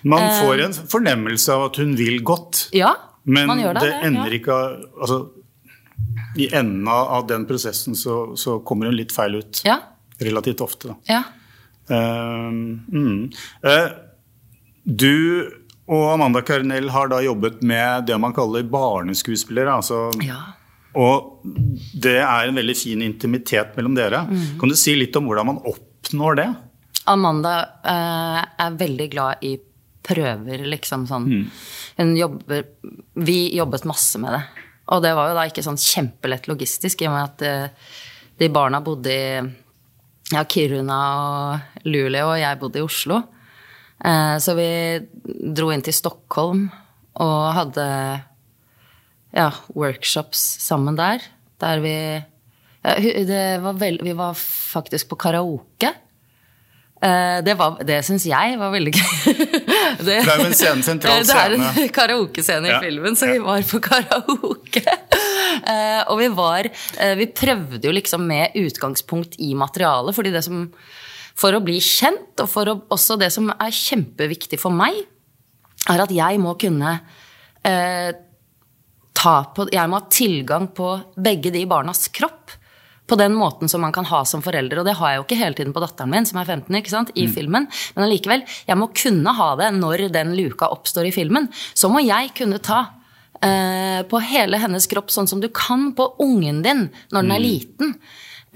Man 0.07 0.27
får 0.41 0.61
en 0.61 0.73
fornemmelse 0.73 1.53
av 1.53 1.67
at 1.71 1.79
hun 1.81 1.95
vil 1.97 2.21
godt. 2.23 2.67
Ja, 2.75 2.93
Men 3.23 3.49
det. 3.57 3.73
det 3.81 3.93
ender 4.07 4.29
ja. 4.29 4.39
ikke 4.39 4.57
altså, 5.01 5.17
I 6.37 6.49
enden 6.55 6.87
av 6.87 7.25
den 7.27 7.47
prosessen 7.49 7.97
så, 7.97 8.35
så 8.37 8.59
kommer 8.63 8.91
hun 8.91 8.97
litt 8.97 9.15
feil 9.15 9.39
ut. 9.41 9.63
Ja. 9.65 9.79
Relativt 10.21 10.61
ofte, 10.61 10.93
da. 10.93 10.97
ja. 11.09 11.23
Eh, 11.87 12.51
mm. 12.91 13.31
uh, 13.63 13.89
du 14.83 15.47
og 15.87 16.03
Amanda 16.11 16.41
Carnell 16.43 16.89
har 16.91 17.07
da 17.11 17.21
jobbet 17.23 17.61
med 17.63 18.07
det 18.09 18.17
man 18.19 18.35
kaller 18.35 18.65
barneskuespillere. 18.67 19.77
Altså, 19.79 20.09
ja. 20.23 20.39
Og 20.99 21.45
det 21.95 22.17
er 22.19 22.49
en 22.49 22.57
veldig 22.57 22.75
fin 22.75 23.03
intimitet 23.05 23.75
mellom 23.77 23.95
dere. 23.95 24.25
Mm. 24.27 24.57
Kan 24.59 24.71
du 24.71 24.75
si 24.79 24.97
litt 24.97 25.15
om 25.15 25.29
hvordan 25.29 25.47
man 25.53 25.61
oppnår 25.67 26.39
det? 26.41 26.47
Amanda 27.07 27.55
eh, 27.83 28.39
er 28.65 28.79
veldig 28.79 29.09
glad 29.13 29.43
i 29.47 29.55
prøver, 30.07 30.63
liksom 30.71 31.05
sånn. 31.09 31.27
Hun 31.97 32.13
jobber 32.15 32.63
Vi 33.27 33.39
jobbet 33.57 33.87
masse 33.89 34.19
med 34.21 34.37
det. 34.37 34.43
Og 34.93 35.01
det 35.03 35.13
var 35.17 35.31
jo 35.31 35.35
da 35.35 35.47
ikke 35.49 35.65
sånn 35.65 35.79
kjempelett 35.81 36.47
logistisk, 36.47 37.01
i 37.01 37.09
og 37.09 37.15
med 37.15 37.25
at 37.25 37.43
eh, 37.43 37.95
de 38.39 38.47
barna 38.53 38.79
bodde 38.83 39.11
i 39.11 39.25
ja, 40.31 40.43
Kiruna 40.47 40.99
og 41.17 41.87
Luleå, 41.87 42.29
og 42.31 42.39
jeg 42.39 42.59
bodde 42.61 42.79
i 42.79 42.85
Oslo. 42.85 43.19
Eh, 43.97 44.37
så 44.43 44.55
vi 44.55 44.69
dro 45.57 45.73
inn 45.73 45.83
til 45.83 45.95
Stockholm 45.95 46.67
og 47.17 47.43
hadde 47.57 47.87
ja, 49.35 49.49
workshops 49.75 50.39
sammen 50.63 50.97
der. 50.99 51.23
Der 51.59 51.83
vi 51.83 51.95
ja, 51.97 52.93
det 53.27 53.45
var 53.63 53.75
vel, 53.81 53.99
Vi 54.05 54.13
var 54.15 54.37
faktisk 54.37 55.09
på 55.11 55.19
karaoke. 55.19 55.91
Eh, 57.01 57.41
Det, 57.45 57.53
var- 57.59 57.77
det 57.85 57.99
syns 58.05 58.25
jeg 58.25 58.57
var 58.57 58.71
veldig 58.73 58.93
gøy. 58.95 59.33
Det, 59.97 60.05
Det 60.05 60.15
er 60.33 60.39
jo 60.41 60.45
en 60.47 60.53
scene, 60.57 60.83
sentral 60.85 61.19
det 61.25 61.29
er 61.35 61.53
scene. 61.55 61.67
en 61.83 61.89
karaokescene 61.97 62.67
i 62.69 62.71
Ja, 62.73 62.79
filmen, 62.81 63.15
så 63.17 63.29
vi 63.31 63.37
var 63.43 63.61
på 63.69 63.79
karaoke. 63.85 64.83
Eh, 65.61 66.01
og 66.09 66.17
vi 66.21 66.27
var 66.37 66.67
eh, 66.69 67.13
Vi 67.19 67.27
prøvde 67.37 67.81
jo 67.85 67.93
liksom 67.95 68.25
med 68.27 68.55
utgangspunkt 68.59 69.37
i 69.41 69.53
materialet, 69.57 70.15
fordi 70.17 70.33
det 70.33 70.43
som 70.45 70.65
For 71.37 71.53
å 71.53 71.61
bli 71.61 71.77
kjent, 71.83 72.33
og 72.41 72.49
for 72.49 72.65
å, 72.71 72.75
også 72.93 73.17
det 73.21 73.29
som 73.33 73.49
er 73.53 73.69
kjempeviktig 73.73 74.57
for 74.61 74.73
meg, 74.73 75.03
er 75.87 76.01
at 76.01 76.09
jeg 76.11 76.39
må 76.41 76.55
kunne 76.59 76.95
eh, 77.63 78.09
ta 79.17 79.35
på 79.53 79.67
Jeg 79.73 79.89
må 79.89 79.99
ha 80.01 80.07
tilgang 80.13 80.65
på 80.77 80.95
begge 81.17 81.53
de 81.53 81.61
barnas 81.69 82.07
kropp. 82.13 82.56
På 83.07 83.15
den 83.15 83.35
måten 83.37 83.69
som 83.71 83.81
man 83.81 83.93
kan 83.95 84.05
ha 84.09 84.25
som 84.27 84.43
forelder. 84.43 84.81
Og 84.81 84.87
det 84.87 84.97
har 84.99 85.13
jeg 85.13 85.19
jo 85.21 85.25
ikke 85.25 85.39
hele 85.39 85.55
tiden 85.55 85.73
på 85.75 85.83
datteren 85.83 86.11
min, 86.11 86.27
som 86.27 86.41
er 86.41 86.49
15, 86.49 86.75
ikke 86.81 86.91
sant, 86.91 87.13
i 87.15 87.27
filmen. 87.31 87.69
Men 87.95 88.05
allikevel, 88.07 88.43
jeg 88.67 88.79
må 88.79 88.89
kunne 88.91 89.33
ha 89.37 89.49
det 89.59 89.71
når 89.77 90.07
den 90.11 90.35
luka 90.35 90.67
oppstår 90.75 91.07
i 91.07 91.15
filmen. 91.15 91.47
Så 91.71 91.91
må 91.91 92.03
jeg 92.03 92.33
kunne 92.37 92.59
ta 92.63 92.81
eh, 93.41 94.01
på 94.07 94.21
hele 94.27 94.59
hennes 94.59 94.89
kropp, 94.91 95.11
sånn 95.13 95.29
som 95.29 95.43
du 95.43 95.47
kan 95.53 95.93
på 95.95 96.09
ungen 96.23 96.61
din 96.65 96.87
når 97.13 97.21
den 97.21 97.35
er 97.37 97.43
liten. 97.43 97.95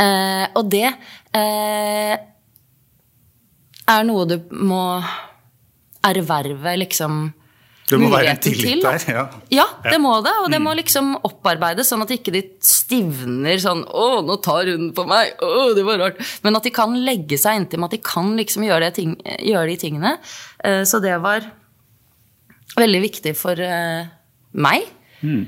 Eh, 0.02 0.46
og 0.58 0.68
det 0.72 0.88
eh, 0.90 2.16
er 3.92 4.08
noe 4.08 4.28
du 4.30 4.38
må 4.52 4.84
erverve, 6.08 6.76
liksom 6.82 7.30
Det 7.92 8.00
må 8.02 8.10
være 8.14 8.32
en 8.34 8.42
tillit 8.42 8.68
til, 8.68 8.82
der, 8.86 9.06
ja. 9.12 9.24
Ja, 9.54 9.66
det 9.86 10.00
må 10.02 10.14
det. 10.26 10.34
Og 10.44 10.50
det 10.54 10.62
må 10.64 10.74
liksom 10.78 11.14
opparbeides, 11.28 11.92
sånn 11.92 12.06
at 12.06 12.14
ikke 12.16 12.34
de 12.36 12.42
stivner 12.66 13.62
sånn 13.62 13.84
'Å, 13.86 14.24
nå 14.26 14.38
tar 14.44 14.72
hun 14.72 14.92
på 14.96 15.06
meg. 15.10 15.36
Å, 15.44 15.72
det 15.78 15.86
var 15.88 16.02
rart.' 16.06 16.24
Men 16.44 16.56
at 16.60 16.68
de 16.68 16.74
kan 16.76 16.96
legge 17.06 17.38
seg 17.42 17.60
inntil 17.60 17.82
med 17.82 17.92
at 17.92 17.98
de 18.00 18.04
kan 18.06 18.34
liksom 18.40 18.66
gjøre, 18.68 18.90
det 18.90 18.96
ting, 19.00 19.16
gjøre 19.40 19.68
de 19.74 19.78
tingene. 19.78 20.18
Eh, 20.64 20.84
Så 20.88 21.02
det 21.04 21.20
var 21.22 21.46
veldig 22.78 23.02
viktig 23.02 23.36
for 23.36 23.60
eh, 23.60 24.06
meg. 24.54 24.86
Mm. 25.22 25.48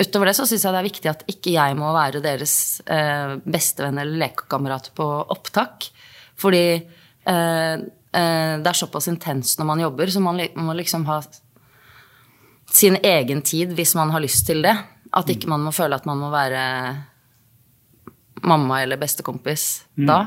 Utover 0.00 0.30
det 0.30 0.36
så 0.38 0.46
syns 0.48 0.64
jeg 0.64 0.72
det 0.72 0.80
er 0.80 0.88
viktig 0.88 1.10
at 1.10 1.24
ikke 1.28 1.52
jeg 1.52 1.76
må 1.76 1.90
være 1.92 2.22
deres 2.24 2.54
eh, 2.88 3.36
bestevenn 3.44 4.00
eller 4.00 4.16
lekekamerat 4.22 4.92
på 4.96 5.06
opptak. 5.34 5.90
Fordi 6.40 6.64
eh, 6.80 6.80
eh, 7.28 7.74
det 8.10 8.66
er 8.66 8.74
såpass 8.76 9.06
intenst 9.10 9.60
når 9.60 9.68
man 9.68 9.82
jobber, 9.84 10.10
så 10.10 10.20
man, 10.22 10.40
man 10.56 10.66
må 10.66 10.74
liksom 10.78 11.04
ha 11.06 11.20
sin 12.70 12.96
egen 13.02 13.42
tid 13.46 13.74
hvis 13.76 13.94
man 13.98 14.10
har 14.10 14.22
lyst 14.24 14.46
til 14.48 14.62
det. 14.66 14.74
At 15.14 15.30
ikke 15.30 15.50
man 15.50 15.62
må 15.66 15.72
føle 15.74 15.98
at 15.98 16.06
man 16.06 16.18
må 16.18 16.30
være 16.30 16.64
mamma 18.46 18.80
eller 18.82 19.00
bestekompis 19.00 19.64
da. 19.94 20.20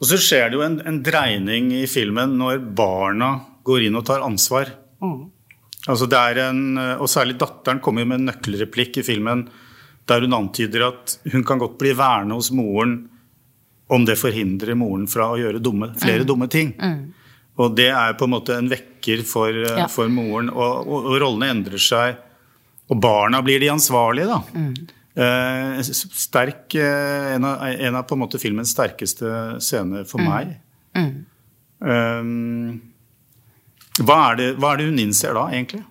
Og 0.00 0.06
så 0.08 0.18
skjer 0.20 0.50
det 0.50 0.58
jo 0.58 0.64
en, 0.64 0.78
en 0.86 1.00
dreining 1.04 1.72
i 1.76 1.84
filmen 1.90 2.38
når 2.40 2.62
barna 2.76 3.32
går 3.66 3.88
inn 3.88 3.98
og 3.98 4.06
tar 4.08 4.24
ansvar. 4.24 4.70
Altså 5.88 6.06
det 6.10 6.20
er 6.20 6.44
en, 6.46 6.62
og 6.78 7.08
særlig 7.10 7.38
datteren 7.40 7.82
kommer 7.84 8.04
jo 8.04 8.10
med 8.12 8.22
en 8.22 8.30
nøkkelreplikk 8.30 9.00
i 9.00 9.06
filmen 9.06 9.46
der 10.10 10.24
hun 10.24 10.34
antyder 10.34 10.86
at 10.88 11.18
hun 11.32 11.44
kan 11.46 11.60
godt 11.60 11.76
bli 11.78 11.92
værende 11.96 12.38
hos 12.38 12.50
moren 12.56 12.96
om 13.90 14.04
det 14.06 14.16
forhindrer 14.20 14.76
moren 14.78 15.06
fra 15.10 15.30
å 15.32 15.38
gjøre 15.40 15.60
dumme, 15.62 15.90
flere 15.98 16.26
dumme 16.28 16.46
ting. 16.50 16.72
Og 17.60 17.74
det 17.76 17.88
er 17.90 18.14
på 18.16 18.24
en 18.28 18.34
måte 18.36 18.54
en 18.56 18.70
vekker 18.70 19.24
for, 19.26 19.50
eh, 19.50 19.78
Ja. 19.82 19.86
for 19.90 20.08
moren, 20.08 20.48
og, 20.50 20.86
og, 20.86 21.10
og 21.10 21.20
rollene 21.20 21.50
endrer 21.50 21.82
seg. 21.82 22.16
Og 22.90 23.00
barna 23.02 23.42
blir 23.42 23.60
de 23.60 23.68
ansvarlige, 23.70 24.26
da. 24.30 24.40
Eh, 25.20 25.82
sterk, 25.82 26.74
eh, 26.74 27.34
en, 27.34 27.44
av, 27.44 27.62
en 27.66 27.98
av 27.98 28.06
på 28.06 28.16
en 28.16 28.38
filmens 28.38 28.72
sterkeste 28.74 29.60
scener 29.60 30.06
for 30.08 30.22
meg. 30.22 30.56
Um, 31.80 32.80
hva, 34.00 34.16
er 34.30 34.36
det, 34.36 34.48
hva 34.60 34.72
er 34.72 34.80
det 34.80 34.86
hun 34.90 34.98
innser 35.02 35.34
da, 35.34 35.48
egentlig? 35.50 35.82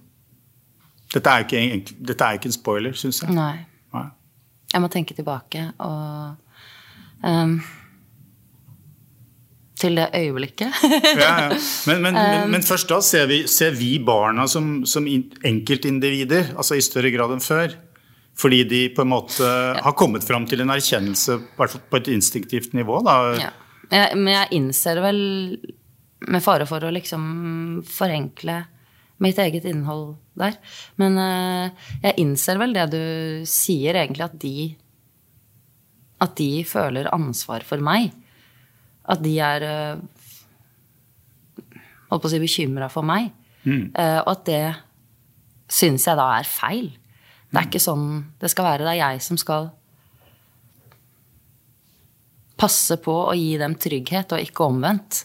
Dette 1.13 1.31
er 1.33 1.45
ikke, 1.45 1.95
dette 2.05 2.25
er 2.25 2.37
ikke 2.37 2.49
en 2.51 2.55
spoiler, 2.55 2.93
syns 2.97 3.23
jeg. 3.23 3.33
Nei. 3.33 3.65
Nei. 3.93 4.05
Jeg 4.69 4.83
må 4.83 4.89
tenke 4.93 5.15
tilbake 5.17 5.63
og 5.81 6.35
ehm, 7.25 7.55
Til 9.79 9.95
det 9.95 10.09
øyeblikket. 10.11 10.79
Ja, 11.15 11.27
ja. 11.45 11.59
Men, 11.87 12.01
men, 12.03 12.17
men, 12.17 12.49
men 12.53 12.65
først 12.65 12.89
da 12.91 12.99
ser 13.05 13.29
vi, 13.31 13.43
ser 13.47 13.77
vi 13.79 13.93
barna 14.03 14.47
som, 14.51 14.81
som 14.89 15.07
enkeltindivider, 15.07 16.53
altså 16.57 16.75
i 16.75 16.83
større 16.83 17.13
grad 17.15 17.31
enn 17.35 17.43
før. 17.43 17.77
Fordi 18.39 18.63
de 18.67 18.81
på 18.95 19.03
en 19.03 19.11
måte 19.11 19.47
har 19.83 19.95
kommet 19.99 20.23
fram 20.27 20.45
til 20.47 20.63
en 20.63 20.71
erkjennelse 20.71 21.35
i 21.35 21.41
hvert 21.59 21.73
fall 21.73 21.83
på 21.91 21.99
et 21.99 22.11
instinktivt 22.13 22.75
nivå. 22.77 23.01
Ja. 23.39 23.51
Jeg, 23.89 24.19
men 24.19 24.33
jeg 24.35 24.53
innser 24.59 25.01
vel, 25.03 25.21
med 26.29 26.43
fare 26.45 26.67
for 26.69 26.85
å 26.85 26.91
liksom 26.93 27.23
forenkle 27.89 28.61
mitt 29.19 29.39
eget 29.41 29.65
innhold 29.67 30.13
der 30.39 30.55
Men 30.99 31.17
eh, 31.19 31.87
jeg 32.05 32.21
innser 32.23 32.59
vel 32.61 32.75
det 32.75 32.85
du 32.93 33.03
sier, 33.49 33.97
egentlig, 33.99 34.27
at 34.29 34.37
de 34.39 34.53
At 36.23 36.35
de 36.39 36.63
føler 36.67 37.11
ansvar 37.15 37.63
for 37.67 37.83
meg. 37.83 38.11
At 39.09 39.23
de 39.25 39.35
er 39.41 39.65
eh, 39.67 40.07
Holdt 42.09 42.23
på 42.23 42.29
å 42.29 42.31
si 42.31 42.39
bekymra 42.41 42.87
for 42.89 43.05
meg. 43.05 43.27
Eh, 43.93 44.19
og 44.23 44.31
at 44.31 44.45
det 44.47 44.63
syns 45.69 46.07
jeg 46.07 46.17
da 46.17 46.25
er 46.39 46.47
feil. 46.49 46.87
Det 47.49 47.59
er 47.59 47.67
ikke 47.67 47.81
sånn 47.81 48.07
det 48.41 48.49
skal 48.49 48.65
være. 48.65 48.85
Det 48.87 48.93
er 48.95 49.01
jeg 49.03 49.21
som 49.25 49.37
skal 49.37 49.69
passe 52.59 52.97
på 52.99 53.15
å 53.29 53.35
gi 53.37 53.53
dem 53.61 53.77
trygghet, 53.79 54.35
og 54.35 54.43
ikke 54.43 54.67
omvendt. 54.67 55.23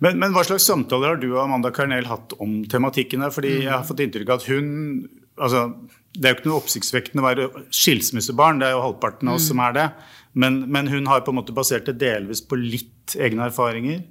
Men, 0.00 0.16
men 0.16 0.32
hva 0.32 0.42
slags 0.48 0.64
samtaler 0.68 1.12
har 1.12 1.20
du 1.20 1.28
og 1.34 1.42
Amanda 1.42 1.70
Carnell 1.76 2.08
hatt 2.08 2.32
om 2.40 2.62
tematikken 2.68 3.22
her? 3.24 3.32
Fordi 3.34 3.58
jeg 3.66 3.72
har 3.72 3.84
fått 3.86 4.00
inntrykk 4.00 4.32
av 4.32 4.40
at 4.40 4.46
hun 4.48 4.70
altså, 5.36 5.66
Det 6.16 6.24
er 6.24 6.32
jo 6.32 6.38
ikke 6.38 6.48
noe 6.48 6.62
oppsiktsvekkende 6.62 7.22
å 7.22 7.26
være 7.26 7.48
skilsmissebarn, 7.68 8.62
det 8.62 8.70
er 8.70 8.74
jo 8.74 8.86
halvparten 8.86 9.28
av 9.30 9.36
oss 9.36 9.50
som 9.52 9.60
er 9.62 9.76
det. 9.76 9.84
Men, 10.34 10.60
men 10.70 10.86
hun 10.88 11.06
har 11.10 11.20
på 11.26 11.32
en 11.32 11.40
måte 11.40 11.52
basert 11.56 11.86
det 11.90 11.96
delvis 11.98 12.40
på 12.46 12.54
litt 12.60 13.16
egne 13.18 13.48
erfaringer. 13.50 14.02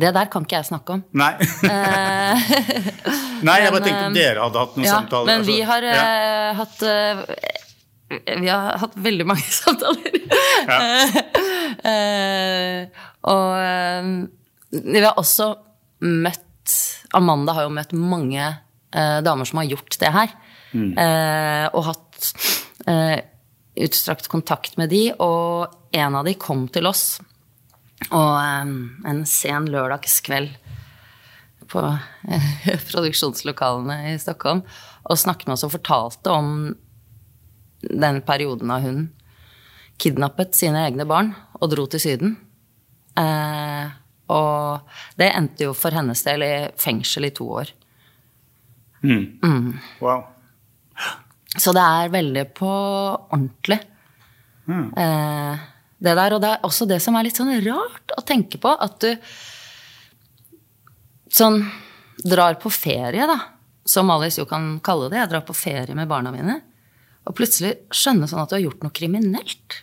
Det 0.00 0.12
der 0.14 0.28
kan 0.30 0.44
ikke 0.46 0.60
jeg 0.60 0.68
snakke 0.68 0.94
om. 0.94 1.00
Nei. 1.18 1.32
Nei, 3.46 3.56
jeg 3.64 3.72
bare 3.74 3.82
tenkte 3.82 4.04
om 4.06 4.14
dere 4.14 4.44
hadde 4.44 4.60
hatt 4.62 4.76
noen 4.78 4.86
Ja, 4.86 4.94
samtaler. 5.00 5.26
men 5.32 5.46
vi 5.48 5.56
altså. 5.60 5.70
har 5.72 5.82
Ja. 5.88 6.04
uh, 6.04 6.60
hatt 6.60 6.82
uh, 6.86 7.24
Vi 8.42 8.48
har 8.50 8.78
hatt 8.84 8.94
veldig 8.96 9.26
mange 9.26 9.46
samtaler. 9.62 10.14
Eh, 11.80 12.86
og 13.30 13.52
eh, 13.62 14.08
vi 14.90 15.02
har 15.04 15.14
også 15.20 15.46
møtt 16.06 16.74
Amanda 17.16 17.54
har 17.56 17.66
jo 17.66 17.72
møtt 17.74 17.92
mange 17.96 18.42
eh, 18.44 19.18
damer 19.26 19.46
som 19.48 19.58
har 19.62 19.68
gjort 19.70 19.96
det 20.02 20.10
her. 20.14 20.34
Eh, 20.74 21.66
og 21.74 21.86
hatt 21.88 22.28
eh, 22.90 23.16
utstrakt 23.76 24.28
kontakt 24.28 24.76
med 24.80 24.90
de, 24.90 25.10
og 25.18 25.70
en 25.96 26.16
av 26.18 26.26
de 26.26 26.34
kom 26.38 26.66
til 26.72 26.88
oss. 26.90 27.20
Og 28.10 28.34
um, 28.66 28.74
en 29.06 29.24
sen 29.28 29.68
lørdagskveld 29.70 30.54
på 31.70 31.82
eh, 31.86 32.52
produksjonslokalene 32.90 34.14
i 34.14 34.18
Stockholm 34.18 34.62
og 35.04 35.18
snakket 35.20 35.48
med 35.48 35.58
oss 35.58 35.66
og 35.68 35.74
fortalte 35.76 36.32
om 36.32 36.54
den 37.80 38.20
perioden 38.26 38.72
da 38.72 38.80
hun 38.82 39.04
kidnappet 40.00 40.56
sine 40.56 40.82
egne 40.88 41.06
barn 41.08 41.34
og 41.60 41.70
dro 41.72 41.86
til 41.92 42.02
Syden. 42.02 42.34
Uh, 43.18 43.92
og 44.30 44.90
det 45.20 45.30
endte 45.34 45.66
jo 45.66 45.76
for 45.76 45.94
hennes 45.94 46.22
del 46.24 46.44
i 46.46 46.52
fengsel 46.80 47.28
i 47.28 47.34
to 47.36 47.48
år. 47.60 47.72
Wow. 50.00 50.28
Så 51.58 51.74
det 51.74 51.82
er 51.82 52.12
veldig 52.12 52.44
på 52.54 52.70
ordentlig. 52.70 53.80
Eh, 54.70 55.62
det 56.00 56.16
der, 56.16 56.34
og 56.36 56.42
det 56.42 56.50
er 56.54 56.66
også 56.66 56.86
det 56.88 57.00
som 57.02 57.16
er 57.18 57.26
litt 57.26 57.38
sånn 57.40 57.52
rart 57.64 58.14
å 58.16 58.22
tenke 58.26 58.60
på, 58.62 58.70
at 58.70 59.02
du 59.02 59.10
sånn 61.30 61.62
drar 62.24 62.56
på 62.62 62.70
ferie, 62.72 63.26
da. 63.26 63.38
Som 63.88 64.12
Alice 64.12 64.38
jo 64.40 64.46
kan 64.48 64.76
kalle 64.84 65.08
det. 65.10 65.18
Jeg 65.18 65.32
drar 65.32 65.44
på 65.46 65.56
ferie 65.56 65.96
med 65.96 66.08
barna 66.10 66.32
mine. 66.34 66.60
Og 67.28 67.36
plutselig 67.36 67.74
skjønne 67.94 68.28
sånn 68.30 68.42
at 68.42 68.52
du 68.52 68.58
har 68.58 68.66
gjort 68.68 68.84
noe 68.84 68.94
kriminelt. 68.94 69.80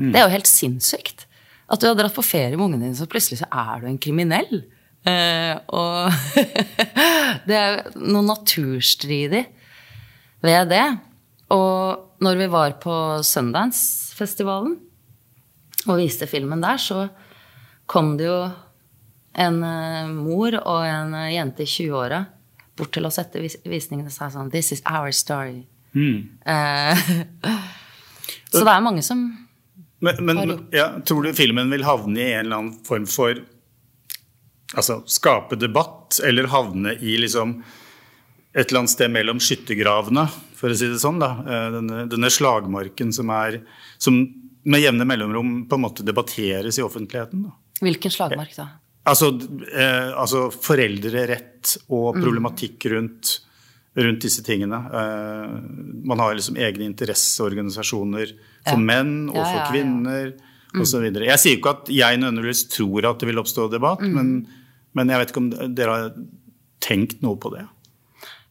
Det 0.00 0.16
er 0.16 0.24
jo 0.24 0.32
helt 0.32 0.48
sinnssykt. 0.48 1.26
At 1.70 1.82
du 1.82 1.90
har 1.90 1.96
dratt 1.98 2.16
på 2.16 2.24
ferie 2.24 2.56
med 2.56 2.64
ungene 2.64 2.88
dine, 2.88 2.98
så 2.98 3.08
plutselig 3.10 3.42
så 3.42 3.48
er 3.52 3.82
du 3.82 3.90
en 3.90 4.00
kriminell. 4.00 4.62
Eh, 5.06 5.54
og 5.76 6.10
det 7.48 7.58
er 7.58 7.82
noe 8.00 8.24
naturstridig 8.26 9.44
ved 10.44 10.72
det. 10.72 10.86
Og 11.50 12.22
når 12.22 12.36
vi 12.36 12.46
var 12.52 12.76
på 12.82 12.94
Sundance-festivalen 13.26 14.76
og 15.88 15.98
viste 15.98 16.28
filmen 16.30 16.62
der, 16.62 16.78
så 16.78 17.08
kom 17.90 18.14
det 18.20 18.28
jo 18.28 18.40
en 19.40 19.62
eh, 19.64 20.10
mor 20.10 20.54
og 20.60 20.84
en 20.86 21.14
eh, 21.16 21.34
jente 21.36 21.64
i 21.64 21.70
20-åra 21.70 22.24
bort 22.78 22.92
til 22.94 23.06
oss 23.08 23.18
etter 23.20 23.44
visningen 23.68 24.08
og 24.08 24.14
sa 24.14 24.30
sånn 24.32 24.50
This 24.52 24.72
is 24.76 24.82
our 24.88 25.10
story. 25.14 25.64
Mm. 25.92 26.38
så 28.50 28.62
det 28.62 28.72
er 28.72 28.84
mange 28.84 29.02
som 29.02 29.24
Men, 29.98 30.20
men 30.22 30.52
ja, 30.70 31.00
tror 31.02 31.26
du 31.26 31.32
filmen 31.34 31.66
vil 31.74 31.82
havne 31.82 32.20
i 32.20 32.28
en 32.30 32.44
eller 32.44 32.60
annen 32.60 32.76
form 32.86 33.08
for 33.10 33.40
Altså 34.70 35.00
skape 35.10 35.56
debatt, 35.58 36.20
eller 36.22 36.46
havne 36.46 36.92
i 37.02 37.16
liksom 37.18 37.56
et 38.54 38.66
eller 38.70 38.80
annet 38.80 38.90
sted 38.90 39.10
mellom 39.10 39.38
skyttergravene, 39.38 40.24
for 40.58 40.70
å 40.70 40.76
si 40.76 40.88
det 40.90 40.98
sånn. 41.00 41.20
Eh, 41.22 41.70
Denne, 41.76 42.08
denne 42.10 42.30
slagmarken 42.30 43.12
som 43.14 43.30
er 43.30 43.60
Som 43.98 44.34
med 44.64 44.80
jevne 44.82 45.06
mellomrom 45.06 45.66
på 45.68 45.74
en 45.78 45.82
måte 45.82 46.02
debatteres 46.04 46.78
i 46.78 46.82
offentligheten. 46.82 47.42
da. 47.44 47.50
Hvilken 47.80 48.10
slagmark, 48.12 48.54
da? 48.56 48.66
Altså, 49.06 49.30
eh, 49.72 50.12
altså 50.12 50.50
foreldrerett 50.52 51.78
og 51.88 52.16
Mm. 52.16 52.22
problematikk 52.22 52.84
rundt, 52.90 53.38
rundt 53.96 54.20
disse 54.20 54.42
tingene. 54.44 54.76
Eh, 54.92 56.04
man 56.04 56.18
har 56.18 56.34
liksom 56.34 56.56
egne 56.56 56.84
interesseorganisasjoner 56.92 58.32
for 58.66 58.76
Ja. 58.76 58.76
menn 58.76 59.28
og 59.30 59.34
for 59.36 59.56
ja, 59.56 59.64
ja. 59.64 59.70
kvinner 59.72 60.34
osv. 60.74 61.02
Jeg 61.14 61.38
sier 61.38 61.56
ikke 61.58 61.70
at 61.70 61.86
jeg 61.88 62.18
nødvendigvis 62.20 62.68
tror 62.68 63.04
at 63.10 63.18
det 63.18 63.26
vil 63.28 63.42
oppstå 63.42 63.70
debatt, 63.70 64.00
Mm. 64.00 64.12
men, 64.14 64.46
men 64.94 65.08
jeg 65.08 65.18
vet 65.18 65.32
ikke 65.32 65.36
om 65.38 65.74
dere 65.74 65.88
har 65.90 66.14
tenkt 66.80 67.22
noe 67.22 67.36
på 67.36 67.50
det. 67.56 67.66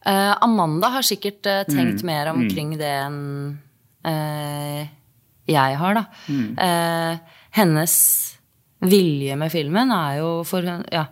Eh, 0.06 0.34
Amanda 0.40 0.88
har 0.96 1.02
sikkert 1.04 1.44
Mm. 1.44 1.76
tenkt 1.76 2.02
mer 2.08 2.30
omkring 2.32 2.76
det 2.78 2.88
enn 2.88 3.58
uh, 4.06 4.86
jeg 5.50 5.76
har, 5.76 5.94
da. 5.94 6.04
Mm. 6.28 7.18
Hennes 7.52 7.94
vilje 8.80 9.36
med 9.36 9.50
filmen 9.52 9.90
er 9.92 10.18
jo 10.20 10.28
for 10.46 10.62
Ja, 10.62 11.06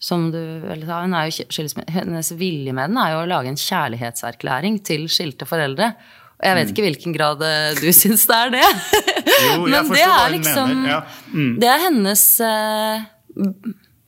som 0.00 0.30
du 0.32 0.38
sa, 0.86 1.02
hun 1.02 1.14
er 1.14 1.28
jo 1.28 1.44
hennes 1.92 2.32
vilje 2.32 2.72
med 2.72 2.90
den 2.90 2.96
er 3.02 3.12
jo 3.12 3.20
å 3.22 3.28
lage 3.28 3.48
en 3.52 3.56
kjærlighetserklæring 3.60 4.80
til 4.82 5.06
skilte 5.08 5.46
foreldre. 5.46 5.92
Og 6.38 6.46
jeg 6.46 6.54
vet 6.56 6.68
ikke 6.72 6.82
i 6.84 6.86
hvilken 6.88 7.14
grad 7.14 7.38
du 7.38 7.92
syns 8.00 8.26
det 8.26 8.36
er 8.36 8.50
det. 8.56 8.64
Mm. 8.64 9.46
Jo, 9.52 9.66
Men 9.66 9.88
det 9.92 10.02
er 10.06 10.28
liksom 10.34 10.86
ja. 10.88 11.00
Mm. 11.34 11.54
Det 11.60 11.68
er 11.68 11.84
hennes 11.86 12.24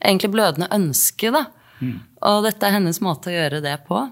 egentlig 0.01 0.31
blødende 0.33 0.68
ønske, 0.75 1.31
da. 1.35 1.44
Mm. 1.81 1.97
Og 2.29 2.45
dette 2.45 2.66
er 2.69 2.77
hennes 2.79 3.01
måte 3.01 3.31
å 3.33 3.37
gjøre 3.37 3.62
det 3.64 3.79
på. 3.88 4.05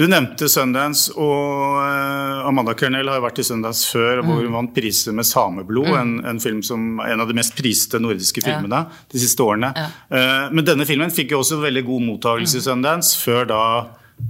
Du 0.00 0.06
nevnte 0.08 0.46
Sundance, 0.48 1.10
og 1.20 1.76
eh, 1.82 2.46
Amanda 2.48 2.72
Kernell 2.78 3.08
har 3.10 3.18
jo 3.18 3.24
vært 3.26 3.40
i 3.42 3.44
Sundance 3.44 3.84
før, 3.92 4.22
hvor 4.24 4.38
Mm. 4.38 4.46
hun 4.46 4.52
vant 4.54 4.74
priser 4.74 5.12
med 5.12 5.24
'Sameblod', 5.28 5.92
en, 6.00 6.12
en 6.24 6.38
film 6.40 6.62
som 6.62 7.00
en 7.04 7.20
av 7.20 7.28
de 7.28 7.34
mest 7.36 7.54
priste 7.58 8.00
nordiske 8.00 8.40
filmene 8.40 8.86
de 9.12 9.18
siste 9.18 9.42
årene. 9.44 9.74
Ja. 9.76 10.48
men 10.50 10.64
denne 10.64 10.86
filmen 10.86 11.10
fikk 11.10 11.32
jo 11.32 11.40
også 11.42 11.60
veldig 11.60 11.84
god 11.84 12.02
mottakelse 12.06 12.56
Mm. 12.56 12.60
i 12.60 12.66
Sundance 12.68 13.16
før 13.18 13.46
da 13.46 13.62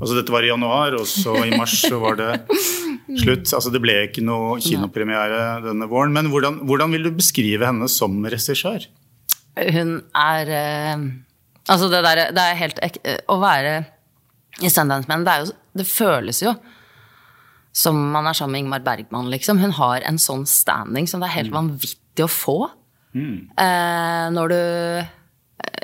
Altså 0.01 0.15
dette 0.15 0.31
var 0.31 0.45
i 0.45 0.47
januar, 0.47 0.95
og 0.95 1.03
så 1.05 1.33
i 1.45 1.51
mars 1.59 1.73
så 1.83 1.99
var 1.99 2.15
det 2.15 2.41
slutt. 3.25 3.43
Altså 3.53 3.73
det 3.73 3.81
ble 3.83 4.07
ikke 4.07 4.23
noe 4.23 4.61
kinopremiere 4.63 5.63
denne 5.65 5.89
våren. 5.91 6.13
Men 6.13 6.29
hvordan, 6.31 6.61
hvordan 6.65 6.93
vil 6.93 7.03
du 7.03 7.11
beskrive 7.11 7.67
henne 7.67 7.89
som 7.91 8.23
regissør? 8.23 8.87
Hun 9.59 9.97
er 10.15 10.47
eh, 10.49 10.97
Altså, 11.69 11.89
det 11.93 12.03
der 12.05 12.21
Det 12.33 12.43
er 12.43 12.59
helt 12.59 12.79
ek 12.83 12.95
Å 13.29 13.37
være 13.41 13.73
i 14.65 14.71
Sundance 14.73 15.11
Men 15.11 15.27
det 15.27 15.35
jo 15.43 15.53
Det 15.77 15.87
føles 15.87 16.41
jo 16.43 16.55
som 17.73 17.95
man 18.13 18.27
er 18.27 18.35
sammen 18.35 18.57
med 18.57 18.65
Ingmar 18.65 18.83
Bergman, 18.83 19.29
liksom. 19.31 19.61
Hun 19.63 19.71
har 19.77 20.03
en 20.03 20.17
sånn 20.19 20.43
standing 20.49 21.07
som 21.07 21.23
det 21.23 21.29
er 21.29 21.37
helt 21.37 21.53
vanvittig 21.55 22.25
å 22.25 22.27
få. 22.27 22.57
Eh, 23.15 24.27
når 24.35 24.49
du 24.49 24.61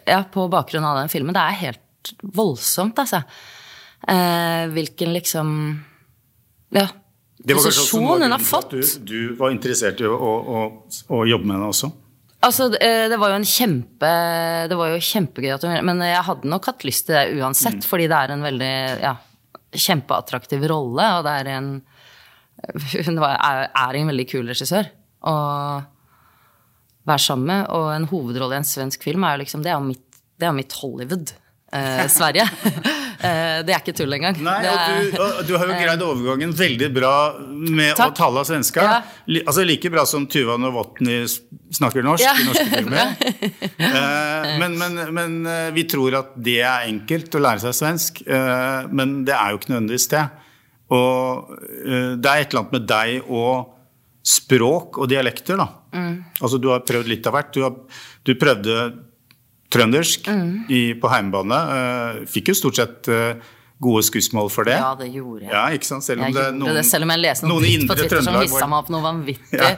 Ja, 0.06 0.22
på 0.22 0.48
bakgrunn 0.50 0.84
av 0.86 0.98
den 0.98 1.08
filmen. 1.08 1.34
Det 1.34 1.42
er 1.42 1.60
helt 1.60 2.12
voldsomt, 2.22 2.98
altså. 2.98 3.22
Eh, 4.06 4.66
hvilken 4.74 5.12
liksom 5.14 5.48
ja, 6.74 6.88
posisjon 7.46 8.22
hun 8.22 8.32
har 8.32 8.42
fått. 8.42 8.70
du, 8.70 8.82
du 9.06 9.34
var 9.38 9.50
interessert 9.54 10.00
i 10.00 10.06
å, 10.06 10.14
å, 10.16 10.60
å 11.10 11.24
jobbe 11.26 11.46
med 11.46 11.56
henne 11.56 11.70
også. 11.70 11.90
Altså, 12.46 12.68
det 12.70 12.80
det 13.10 13.16
var 13.18 13.32
jo 13.32 13.38
en 13.40 13.48
kjempe 13.48 14.10
Det 14.70 14.76
var 14.78 14.92
jo 14.92 15.00
kjempegøy 15.02 15.50
at 15.56 15.64
hun 15.66 15.88
Men 15.88 16.02
jeg 16.06 16.22
hadde 16.28 16.50
nok 16.52 16.68
hatt 16.70 16.84
lyst 16.86 17.08
til 17.08 17.16
det 17.18 17.40
uansett, 17.40 17.80
Mm. 17.82 17.88
fordi 17.90 18.06
det 18.12 18.18
er 18.20 18.32
en 18.36 18.44
veldig 18.46 18.72
ja, 19.02 19.14
kjempeattraktiv 19.74 20.66
rolle, 20.70 21.06
og 21.18 21.24
det 21.26 21.34
er 21.40 21.50
en 21.56 21.68
Hun 23.06 23.18
er, 23.20 23.66
er 23.68 23.98
en 23.98 24.08
veldig 24.12 24.28
kul 24.30 24.46
regissør 24.48 24.88
å 25.26 25.34
være 27.06 27.22
sammen 27.22 27.46
med, 27.50 27.66
og 27.70 27.90
en 27.94 28.06
hovedrolle 28.10 28.56
i 28.56 28.60
en 28.62 28.66
svensk 28.66 29.02
film 29.06 29.24
er 29.26 29.36
jo 29.36 29.42
liksom 29.44 29.62
Det 29.62 29.70
er 29.72 29.76
jo 29.78 29.86
mitt, 29.90 30.20
det 30.40 30.46
er 30.48 30.54
mitt 30.56 30.72
Hollywood. 30.80 31.32
Eh, 31.72 32.06
Sverige. 32.10 32.46
eh, 33.26 33.58
det 33.66 33.74
er 33.74 33.82
ikke 33.82 33.94
tull 33.98 34.16
engang. 34.16 34.38
Nei, 34.46 34.56
og 34.70 34.78
du, 34.86 35.18
og 35.22 35.40
du 35.48 35.52
har 35.58 35.70
jo 35.70 35.76
greid 35.80 36.04
overgangen 36.06 36.54
veldig 36.56 36.88
bra 36.94 37.12
med 37.50 37.92
Takk. 37.98 38.14
å 38.14 38.16
tale 38.20 38.44
svenska. 38.48 38.86
Ja. 38.86 39.42
Altså 39.42 39.64
Like 39.66 39.90
bra 39.92 40.04
som 40.08 40.26
Tuva 40.30 40.56
Novotny 40.62 41.18
snakker 41.76 42.06
norsk 42.06 42.24
Ja. 42.24 42.34
i 42.40 42.46
norske 42.48 42.66
filmer. 42.72 43.14
Eh, 43.86 44.58
men, 44.60 44.74
men, 44.80 44.96
men 45.14 45.34
eh, 45.46 45.68
vi 45.76 45.84
tror 45.88 46.14
at 46.18 46.32
det 46.42 46.58
er 46.64 46.86
enkelt 46.88 47.34
å 47.36 47.40
lære 47.42 47.62
seg 47.66 47.74
svensk, 47.76 48.20
eh, 48.26 48.86
men 48.90 49.18
det 49.28 49.34
er 49.36 49.52
jo 49.52 49.58
ikke 49.60 49.72
nødvendigvis 49.74 50.08
det. 50.12 50.22
Og 50.96 51.50
eh, 51.84 52.12
det 52.16 52.30
er 52.30 52.42
et 52.44 52.52
eller 52.52 52.62
annet 52.62 52.76
med 52.76 52.86
deg 52.90 53.30
og 53.32 53.72
språk 54.26 54.98
og 55.02 55.10
dialekter, 55.10 55.58
da. 55.60 55.68
Mm. 55.96 56.14
Altså 56.42 56.58
du 56.62 56.70
har 56.72 56.82
prøvd 56.86 57.10
litt 57.12 57.26
av 57.30 57.36
hvert. 57.36 57.52
Du, 57.54 57.62
har, 57.62 57.76
du 58.26 58.32
prøvde 58.40 58.78
trøndersk 59.72 60.28
Mm. 60.30 60.48
i, 60.70 60.80
på 61.00 61.08
heimebane. 61.10 61.60
eh, 61.76 62.24
fikk 62.30 62.48
jo 62.52 62.54
stort 62.54 62.76
sett 62.78 63.08
eh, 63.08 63.34
gode 63.78 64.00
skussmål 64.06 64.46
for 64.48 64.64
det. 64.64 64.72
ja, 64.80 64.94
det 64.96 65.10
gjorde 65.12 65.42
jeg. 65.44 65.50
Ja, 65.52 65.66
ikke 65.76 65.84
sant? 65.84 66.02
Selv 66.06 66.22
om 66.22 66.30
Jeg 66.30 66.34
det 66.38 66.44
noen, 66.56 66.74
det, 66.78 66.84
selv 66.88 67.04
om 67.04 67.10
jeg 67.12 67.20
leste 67.20 67.44
noen, 67.44 67.60
noen 67.60 67.66
dritt 67.66 67.90
på 67.90 67.96
Twitter 67.98 68.22
som 68.24 68.38
hissa 68.40 68.66
meg 68.72 68.78
opp 68.78 68.88
noe 68.94 69.02
vanvittig. 69.04 69.58
Ja. 69.60 69.74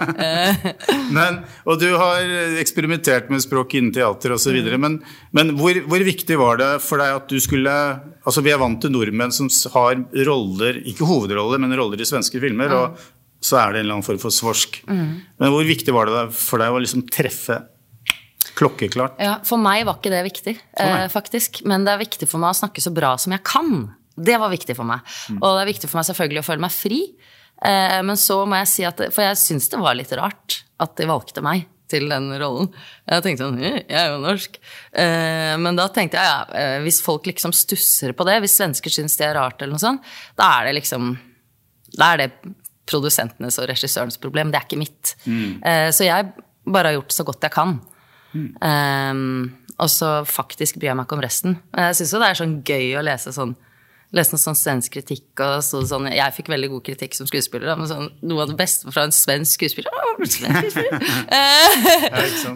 men, 1.18 1.40
Og 1.66 1.80
du 1.82 1.88
har 1.98 2.22
eksperimentert 2.62 3.26
med 3.32 3.42
språk 3.42 3.74
innen 3.74 3.90
teater 3.96 4.36
osv. 4.36 4.54
Mm. 4.54 4.78
Men, 4.84 4.98
men 5.34 5.50
hvor, 5.58 5.80
hvor 5.90 6.04
viktig 6.06 6.38
var 6.38 6.60
det 6.62 6.70
for 6.84 7.02
deg 7.02 7.16
at 7.16 7.26
du 7.32 7.40
skulle 7.42 7.74
Altså 8.28 8.42
Vi 8.44 8.52
er 8.52 8.60
vant 8.60 8.78
til 8.82 8.92
nordmenn 8.92 9.32
som 9.34 9.48
har 9.74 9.96
roller, 10.28 10.78
ikke 10.86 11.06
hovedroller, 11.08 11.58
men 11.58 11.72
roller 11.74 11.98
i 11.98 12.06
svenske 12.06 12.38
filmer. 12.42 12.68
Mm. 12.68 12.78
Og 12.78 13.42
så 13.42 13.56
er 13.62 13.72
det 13.72 13.80
en 13.80 13.86
eller 13.86 13.96
annen 13.98 14.06
form 14.06 14.18
for 14.22 14.30
svorsk. 14.34 14.78
Men 14.86 15.50
hvor 15.54 15.64
viktig 15.66 15.94
var 15.94 16.06
det 16.10 16.22
for 16.36 16.60
deg 16.62 16.70
å 16.74 16.80
liksom 16.82 17.06
treffe 17.10 17.58
klokkeklart? 18.58 19.16
Ja, 19.22 19.38
For 19.46 19.60
meg 19.62 19.86
var 19.88 20.00
ikke 20.00 20.12
det 20.12 20.24
viktig, 20.26 20.56
eh, 20.80 21.06
faktisk. 21.12 21.62
Men 21.68 21.86
det 21.86 21.94
er 21.94 22.02
viktig 22.04 22.28
for 22.30 22.42
meg 22.42 22.52
å 22.54 22.58
snakke 22.58 22.82
så 22.84 22.92
bra 22.94 23.14
som 23.20 23.34
jeg 23.34 23.44
kan. 23.46 23.94
Det 24.18 24.38
var 24.40 24.50
viktig 24.50 24.74
for 24.76 24.88
meg. 24.88 25.00
Mm. 25.30 25.40
Og 25.40 25.48
det 25.54 25.62
er 25.62 25.72
viktig 25.72 25.88
for 25.90 26.00
meg 26.00 26.08
selvfølgelig 26.10 26.42
å 26.42 26.48
føle 26.48 26.64
meg 26.66 26.74
fri. 26.74 27.00
Eh, 27.62 27.98
men 28.02 28.18
så 28.18 28.42
må 28.46 28.58
jeg 28.60 28.70
si 28.70 28.84
at 28.86 29.00
For 29.10 29.24
jeg 29.24 29.38
syns 29.40 29.66
det 29.72 29.80
var 29.82 29.96
litt 29.98 30.12
rart 30.14 30.60
at 30.78 30.94
de 30.98 31.08
valgte 31.10 31.42
meg 31.42 31.66
til 31.88 32.04
den 32.10 32.28
rollen. 32.40 32.68
Jeg 33.08 33.24
tenkte 33.24 33.46
sånn 33.46 33.58
«Hm, 33.62 33.78
Jeg 33.88 33.96
er 33.96 34.10
jo 34.12 34.20
norsk. 34.20 34.58
Eh, 34.92 35.54
men 35.56 35.78
da 35.78 35.88
tenkte 35.88 36.20
jeg 36.20 36.28
ja, 36.28 36.42
eh, 36.60 36.76
hvis 36.84 37.00
folk 37.04 37.26
liksom 37.30 37.54
stusser 37.56 38.12
på 38.12 38.26
det, 38.28 38.36
hvis 38.44 38.58
svensker 38.60 38.92
syns 38.92 39.16
det 39.16 39.30
er 39.30 39.38
rart, 39.38 39.56
eller 39.62 39.78
noe 39.78 39.82
sånt, 39.82 40.10
da 40.38 40.50
er 40.58 40.68
det 40.68 40.78
liksom 40.82 41.14
Da 41.96 42.12
er 42.12 42.18
det 42.20 42.54
produsentenes 42.88 43.56
og 43.60 43.68
regissørens 43.70 44.18
problem. 44.20 44.50
Det 44.52 44.58
er 44.60 44.66
ikke 44.66 44.80
mitt. 44.80 45.14
Eh, 45.26 45.88
så 45.92 46.04
jeg 46.04 46.28
bare 46.68 46.90
har 46.90 46.98
gjort 46.98 47.16
så 47.16 47.24
godt 47.24 47.46
jeg 47.46 47.54
kan. 47.54 47.78
Um, 48.34 49.22
og 49.78 49.88
så 49.92 50.10
faktisk 50.28 50.80
bryr 50.80 50.92
jeg 50.92 50.98
meg 50.98 51.08
ikke 51.08 51.18
om 51.18 51.24
resten. 51.24 51.56
Men 51.72 51.90
Jeg 51.90 52.00
syns 52.00 52.12
jo 52.14 52.20
det 52.22 52.28
er 52.28 52.42
sånn 52.42 52.60
gøy 52.66 52.92
å 52.98 53.06
lese 53.06 53.34
sånn 53.34 53.56
Lese 54.16 54.32
noe 54.32 54.40
sånn 54.40 54.56
svensk 54.56 54.94
kritikk. 54.94 55.26
Og 55.44 55.58
så, 55.60 55.82
sånn, 55.84 56.06
jeg 56.08 56.32
fikk 56.32 56.46
veldig 56.48 56.70
god 56.72 56.84
kritikk 56.86 57.12
som 57.12 57.28
skuespiller, 57.28 57.74
men 57.76 57.90
sånn, 57.90 58.06
noe 58.24 58.46
av 58.46 58.48
det 58.48 58.56
beste 58.56 58.88
fra 58.88 59.02
en 59.04 59.12
svensk 59.12 59.58
skuespiller. 59.58 59.92
Svensk 60.24 60.72
skuespiller. 60.72 61.04
Ja? 61.28 61.56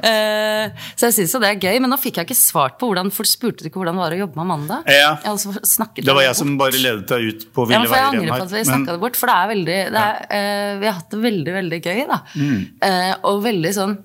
Eh, 0.13 0.71
så 0.97 1.09
jeg 1.09 1.15
syns 1.17 1.33
jo 1.35 1.39
det 1.43 1.49
er 1.53 1.59
gøy, 1.61 1.77
men 1.83 1.91
nå 1.93 1.97
fikk 2.01 2.19
jeg 2.19 2.27
ikke 2.27 2.37
svart 2.39 2.77
på 2.81 2.89
hvordan 2.89 3.11
For 3.15 3.29
spurte 3.29 3.65
du 3.65 3.69
ikke 3.69 3.81
hvordan 3.81 3.97
det 3.99 4.03
var 4.03 4.15
å 4.15 4.19
jobbe 4.19 4.39
med 4.39 4.45
Amanda? 4.45 4.79
Ja. 4.91 5.11
Altså 5.29 5.53
Det 5.53 6.07
var 6.09 6.23
jeg 6.23 6.31
jeg 6.31 6.39
som 6.39 6.55
bare 6.59 6.81
ledet 6.81 7.05
deg 7.11 7.27
ut 7.29 7.45
på 7.55 7.67
ja, 7.67 7.69
ville 7.69 7.83
men 7.83 7.91
for 7.91 7.99
jeg 7.99 8.09
angrer 8.09 8.33
på 8.33 8.47
at 8.47 8.55
vi 8.55 8.63
snakka 8.69 8.95
det 8.95 9.03
bort, 9.03 9.19
for 9.19 9.31
det 9.31 9.37
er 9.37 9.51
veldig 9.53 9.79
det 9.95 10.05
er, 10.05 10.21
uh, 10.33 10.73
Vi 10.81 10.89
har 10.89 10.97
hatt 10.99 11.15
det 11.15 11.21
veldig, 11.27 11.55
veldig 11.59 11.81
gøy, 11.83 12.03
da. 12.11 12.19
Mm. 12.39 12.59
Uh, 12.87 13.13
og 13.31 13.45
veldig 13.47 13.75
sånn 13.77 13.97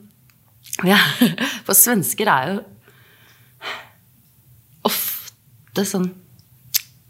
ja, 0.85 0.99
For 1.65 1.73
svensker 1.77 2.29
er 2.29 2.51
jo 2.51 2.57
ofte 4.87 5.85
sånn 5.87 6.09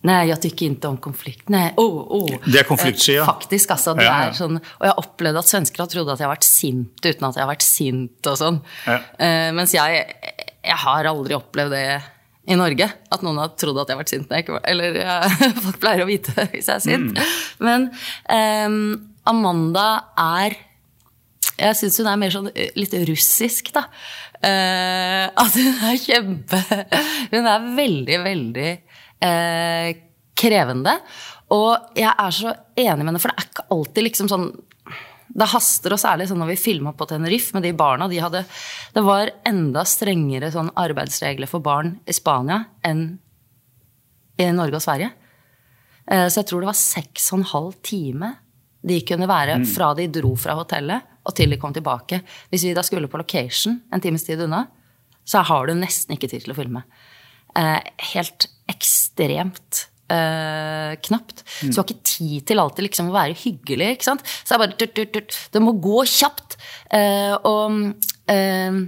Nei, 0.08 0.22
jeg 0.30 0.38
tykker 0.40 0.70
ikke 0.70 0.88
om 0.88 0.98
konflikt. 1.04 1.50
Nei, 1.52 1.66
oh, 1.82 1.96
oh. 2.16 2.28
Det 2.46 2.62
er 2.62 2.68
konfliktsky, 2.70 3.16
ja. 3.18 3.24
Eh, 3.26 3.28
Faktisk, 3.28 3.74
altså. 3.74 3.92
Det 3.98 4.06
Ja, 4.06 4.12
ja. 4.22 4.28
er 4.30 4.36
sånn, 4.38 4.60
og 4.62 4.86
jeg 4.86 4.94
har 4.94 5.02
opplevd 5.02 5.40
at 5.42 5.50
svensker 5.50 5.84
har 5.84 5.90
trodd 5.92 6.12
at 6.14 6.22
jeg 6.22 6.28
har 6.30 6.32
vært 6.32 6.48
sint 6.48 7.02
uten 7.02 7.26
at 7.28 7.36
jeg 7.36 7.44
har 7.44 7.50
vært 7.50 7.66
sint 7.66 8.30
og 8.30 8.38
sånn. 8.40 8.60
Ja. 8.86 9.00
Uh, 9.18 9.50
mens 9.58 9.74
jeg, 9.76 10.06
jeg 10.64 10.80
har 10.86 11.10
aldri 11.12 11.36
opplevd 11.36 11.76
det 11.76 11.84
i 12.48 12.56
Norge. 12.56 12.88
At 13.12 13.26
noen 13.26 13.42
har 13.42 13.52
trodd 13.60 13.82
at 13.82 13.90
jeg 13.90 13.98
har 13.98 14.04
vært 14.06 14.14
sint 14.14 14.32
jeg 14.32 14.46
ikke 14.46 14.62
Eller 14.72 15.02
ja, 15.02 15.18
folk 15.66 15.82
pleier 15.84 16.06
å 16.06 16.08
vite 16.08 16.46
hvis 16.54 16.70
jeg 16.70 16.78
er 16.78 16.86
sint. 16.86 17.18
Mm. 17.18 17.36
Men 17.68 17.90
um, 18.32 18.80
Amanda 19.28 19.90
er 20.24 20.56
Jeg 21.58 21.78
syns 21.80 21.98
hun 22.02 22.10
er 22.12 22.20
mer 22.22 22.34
sånn 22.34 22.50
eh, 22.54 22.74
litt 22.78 22.94
russisk, 23.10 23.72
da. 23.76 23.88
Uh, 24.38 25.26
at 25.34 25.56
hun 25.58 25.80
er 25.90 25.96
kjempe 25.98 26.58
Hun 27.32 27.48
er 27.50 27.64
veldig, 27.74 28.18
veldig 28.22 28.68
uh, 29.26 29.90
krevende. 30.38 30.94
Og 31.56 31.98
jeg 31.98 32.12
er 32.12 32.36
så 32.36 32.54
enig 32.78 33.02
med 33.02 33.10
henne, 33.10 33.22
for 33.24 33.34
det 33.34 33.42
er 33.42 33.50
ikke 33.50 33.68
alltid 33.74 34.10
liksom 34.10 34.32
sånn 34.32 34.50
det 35.38 35.46
haster, 35.52 35.94
og 35.94 36.02
særlig 36.02 36.26
sånn 36.30 36.40
når 36.42 36.54
vi 36.54 36.62
filma 36.62 36.94
på 36.98 37.06
Tenerife 37.10 37.54
med 37.54 37.66
de 37.66 37.74
barna. 37.78 38.08
De 38.10 38.18
hadde, 38.22 38.42
det 38.96 39.04
var 39.06 39.30
enda 39.46 39.84
strengere 39.86 40.50
sånn 40.54 40.72
arbeidsregler 40.80 41.50
for 41.50 41.62
barn 41.62 41.98
i 42.08 42.16
Spania 42.16 42.62
enn 42.88 43.04
i 44.40 44.48
Norge 44.56 44.80
og 44.80 44.86
Sverige. 44.86 45.12
Så 46.08 46.40
jeg 46.40 46.48
tror 46.48 46.64
det 46.64 46.70
var 46.72 46.80
seks 46.80 47.28
og 47.34 47.42
en 47.42 47.50
halv 47.52 47.78
time 47.86 48.32
de 48.88 49.02
kunne 49.06 49.28
være 49.30 49.60
fra 49.68 49.92
de 49.98 50.08
dro 50.14 50.34
fra 50.40 50.56
hotellet 50.58 51.17
og 51.28 51.36
til 51.36 51.52
de 51.52 51.60
kom 51.60 51.76
tilbake. 51.76 52.22
Hvis 52.52 52.66
vi 52.68 52.74
da 52.78 52.84
skulle 52.86 53.10
på 53.12 53.20
location 53.20 53.82
en 53.94 54.04
times 54.04 54.24
tid 54.28 54.42
unna, 54.46 54.66
så 55.28 55.44
har 55.44 55.68
du 55.68 55.76
nesten 55.76 56.16
ikke 56.16 56.30
tid 56.32 56.46
til 56.46 56.54
å 56.56 56.58
filme. 56.58 56.86
Eh, 57.58 57.82
Helt 58.14 58.48
ekstremt 58.72 59.88
eh, 60.12 60.94
knapt. 61.08 61.44
Så 61.60 61.72
du 61.72 61.80
har 61.82 61.88
ikke 61.88 62.08
tid 62.08 62.46
til 62.48 62.64
alltid 62.64 62.88
liksom 62.88 63.12
å 63.12 63.18
være 63.18 63.36
hyggelig. 63.42 63.90
ikke 63.98 64.08
sant? 64.08 64.24
Så 64.24 64.54
det 64.54 64.56
er 64.58 64.64
bare 64.64 64.78
tut, 64.80 64.94
tut, 64.96 65.12
tut. 65.18 65.42
Det 65.52 65.64
må 65.64 65.76
gå 65.84 66.06
kjapt. 66.08 66.58
Eh, 66.96 67.36
og 67.48 67.76
eh, 68.32 68.80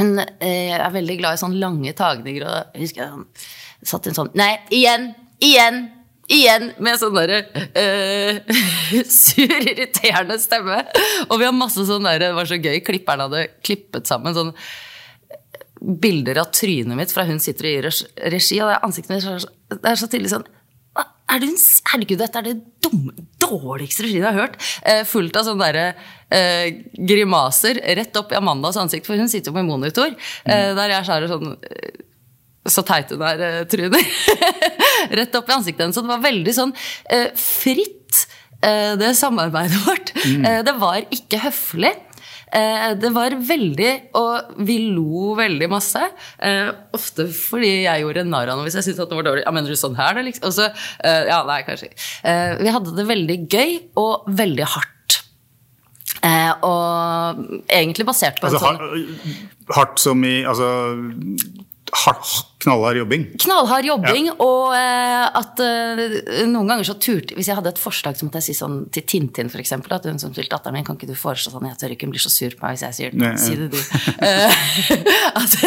hun 0.00 0.18
eh, 0.20 0.72
er 0.76 0.96
veldig 0.96 1.18
glad 1.20 1.36
i 1.36 1.42
sånne 1.44 1.60
lange 1.60 1.92
tagninger. 1.96 2.46
Og 2.48 2.56
jeg 2.76 2.86
husker 2.86 3.04
jeg 3.04 3.92
satt 3.92 4.08
en 4.08 4.16
sånn 4.16 4.32
Nei, 4.38 4.54
igjen! 4.72 5.10
Igjen! 5.44 5.84
Igjen! 6.32 6.72
Med 6.82 6.98
sånn 6.98 7.14
derre 7.14 7.42
uh, 7.82 9.04
sur, 9.06 9.52
irriterende 9.60 10.38
stemme. 10.42 10.80
Og 11.28 11.38
vi 11.38 11.46
har 11.46 11.54
masse 11.54 11.84
sånn 11.86 12.06
derre 12.08 12.30
Det 12.32 12.36
var 12.38 12.50
så 12.50 12.58
gøy. 12.58 12.80
Klipperen 12.86 13.26
hadde 13.28 13.46
klippet 13.66 14.10
sammen 14.10 14.34
sånn 14.36 14.52
bilder 15.76 16.40
av 16.40 16.48
trynet 16.56 16.96
mitt 16.98 17.12
fra 17.12 17.26
hun 17.28 17.38
sitter 17.42 17.68
i 17.68 17.74
regi, 17.84 18.56
og 18.64 18.70
det 18.72 18.78
ansiktet 18.86 19.12
mitt 19.12 19.26
er 19.28 19.42
så, 19.44 19.50
det 19.76 19.90
er 19.90 19.98
så 20.00 20.08
tydelig 20.10 20.30
sånn 20.32 20.46
er 20.96 21.40
det, 21.42 21.48
en- 21.50 21.90
Herregud, 21.90 22.18
dette 22.22 22.38
er 22.40 22.44
det 22.46 22.54
dumme, 22.86 23.12
dårligste 23.42 24.04
regien 24.06 24.22
jeg 24.22 24.30
har 24.30 24.36
hørt. 24.38 24.54
Eh, 24.86 25.02
fullt 25.04 25.36
av 25.36 25.44
sånne 25.48 25.66
der, 25.74 25.98
eh, 26.32 26.68
grimaser 27.10 27.80
rett 27.98 28.16
opp 28.16 28.30
i 28.32 28.38
Amandas 28.38 28.78
ansikt, 28.80 29.04
for 29.10 29.18
hun 29.18 29.28
sitter 29.28 29.50
jo 29.50 29.56
med 29.58 29.66
monitor. 29.68 30.14
Eh, 30.46 30.70
der 30.78 30.94
jeg 30.94 31.04
skjærer 31.08 31.28
sånn 31.34 31.50
eh, 31.66 31.98
så 32.72 32.84
teit 32.86 33.12
hun 33.14 33.22
er, 33.26 33.42
eh, 33.42 33.60
Trude. 33.70 34.00
Rett 35.20 35.38
opp 35.38 35.50
i 35.50 35.56
ansiktet 35.56 35.84
hennes. 35.84 35.96
Så 35.96 36.04
det 36.04 36.12
var 36.12 36.24
veldig 36.24 36.56
sånn 36.56 36.74
eh, 37.12 37.28
fritt, 37.38 38.26
eh, 38.62 38.96
det 39.00 39.14
samarbeidet 39.18 39.84
vårt. 39.86 40.12
Mm. 40.26 40.50
det 40.66 40.76
var 40.80 41.00
ikke 41.14 41.46
høflig. 41.46 41.94
Det 42.46 43.08
var 43.12 43.34
veldig 43.42 43.88
Og 44.16 44.60
vi 44.64 44.76
lo 44.94 45.32
veldig 45.36 45.66
masse. 45.68 46.00
Ofte 46.94 47.26
fordi 47.34 47.72
jeg 47.82 48.04
gjorde 48.04 48.22
narr 48.24 48.52
av 48.52 48.56
noe 48.56 48.68
hvis 48.68 48.78
jeg 48.78 48.86
syntes 48.86 49.10
det 49.10 49.18
var 49.18 49.26
dårlig. 49.26 49.42
Ja, 49.44 49.52
mener 49.52 49.74
du 49.74 49.76
sånn 49.76 49.98
her, 49.98 50.14
da? 50.16 50.22
Liksom? 50.24 50.46
Og 50.46 50.54
så, 50.54 50.68
ja, 51.02 51.40
nei, 51.48 51.58
kanskje. 51.66 51.90
Vi 52.62 52.72
hadde 52.78 52.94
det 52.96 53.08
veldig 53.10 53.38
gøy 53.50 53.74
og 54.00 54.30
veldig 54.38 54.70
hardt. 54.76 55.18
Og 56.70 57.42
egentlig 57.66 58.06
basert 58.08 58.40
på 58.40 58.48
Altså, 58.48 58.62
sånn 58.62 59.36
hardt 59.74 60.00
som 60.00 60.22
i 60.26 60.38
altså, 60.46 60.70
knallhard 61.86 62.96
jobbing. 62.96 63.24
Knallhard 63.38 63.86
jobbing, 63.86 64.28
og 64.42 64.74
eh, 64.74 65.38
at 65.38 65.60
eh, 65.62 66.02
noen 66.48 66.70
ganger 66.70 66.86
så 66.88 66.96
turte 67.00 67.36
Hvis 67.36 67.50
jeg 67.50 67.58
hadde 67.58 67.70
et 67.72 67.80
forslag, 67.80 68.18
så 68.18 68.26
måtte 68.26 68.42
jeg 68.42 68.48
si 68.48 68.56
sånn 68.58 68.78
til 68.94 69.06
Tintin, 69.06 69.50
eksempel, 69.60 69.94
at 69.96 70.08
hun 70.08 70.20
som 70.22 70.34
spilte 70.34 70.54
datteren 70.56 70.76
min, 70.78 70.86
kan 70.86 70.98
ikke 70.98 71.10
du 71.10 71.16
foreslå 71.18 71.54
sånn, 71.54 71.68
jeg 71.70 71.80
tør 71.80 71.94
ikke, 71.94 72.08
hun 72.08 72.14
blir 72.16 72.24
så 72.24 72.32
sur 72.32 72.56
på 72.56 72.66
meg 72.66 72.76
hvis 72.76 72.86
jeg 72.88 72.98
sier 72.98 73.16
Nei. 73.16 73.32
Si 73.40 73.56
det, 73.58 73.70
du. 73.72 73.80
Eh, 74.26 74.60
at 75.42 75.58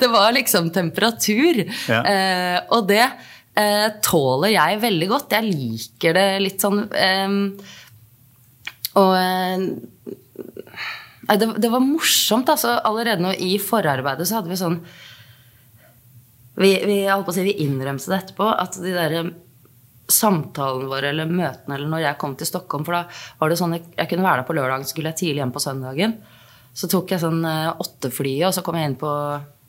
det 0.00 0.10
var 0.12 0.36
liksom 0.36 0.70
temperatur. 0.74 1.64
Ja. 1.90 2.02
Eh, 2.02 2.58
og 2.76 2.88
det 2.90 3.04
eh, 3.04 3.88
tåler 4.04 4.54
jeg 4.56 4.84
veldig 4.84 5.10
godt. 5.12 5.36
Jeg 5.36 5.50
liker 5.50 6.16
det 6.16 6.28
litt 6.44 6.64
sånn 6.64 6.86
eh, 6.96 7.40
Og 8.96 9.12
eh, 9.20 9.66
det, 11.34 11.50
det 11.58 11.72
var 11.72 11.82
morsomt. 11.84 12.48
Altså, 12.52 12.78
allerede 12.86 13.24
nå 13.24 13.34
i 13.42 13.56
forarbeidet 13.62 14.28
så 14.28 14.40
hadde 14.40 14.52
vi 14.52 14.60
sånn 14.60 14.80
Vi, 16.56 16.70
vi, 16.88 17.00
si, 17.34 17.42
vi 17.44 17.58
innrømte 17.66 18.10
det 18.12 18.20
etterpå, 18.22 18.46
at 18.48 18.78
de 18.80 18.94
der 18.94 19.16
samtalene 20.08 20.88
våre 20.90 21.10
eller 21.10 21.28
møtene 21.28 21.74
eller 21.74 21.90
når 21.90 22.04
jeg 22.04 22.18
kom 22.20 22.36
til 22.38 22.46
Stockholm 22.46 22.84
For 22.86 22.94
da 22.94 23.00
var 23.40 23.50
det 23.50 23.58
sånn 23.58 23.74
jeg, 23.74 23.88
jeg 23.96 24.10
kunne 24.12 24.26
være 24.26 24.42
der 24.42 24.48
på 24.48 24.56
lørdagen, 24.56 24.86
så 24.86 24.94
skulle 24.94 25.10
jeg 25.10 25.20
tidlig 25.22 25.42
hjem 25.42 25.52
på 25.56 25.62
søndagen. 25.64 26.16
Så 26.76 26.88
tok 26.92 27.12
jeg 27.12 27.22
sånn 27.22 27.42
eh, 27.48 27.82
åtteflyet, 27.82 28.46
og 28.48 28.54
så 28.54 28.62
kom 28.64 28.78
jeg 28.78 28.92
inn 28.92 28.98
på 29.00 29.12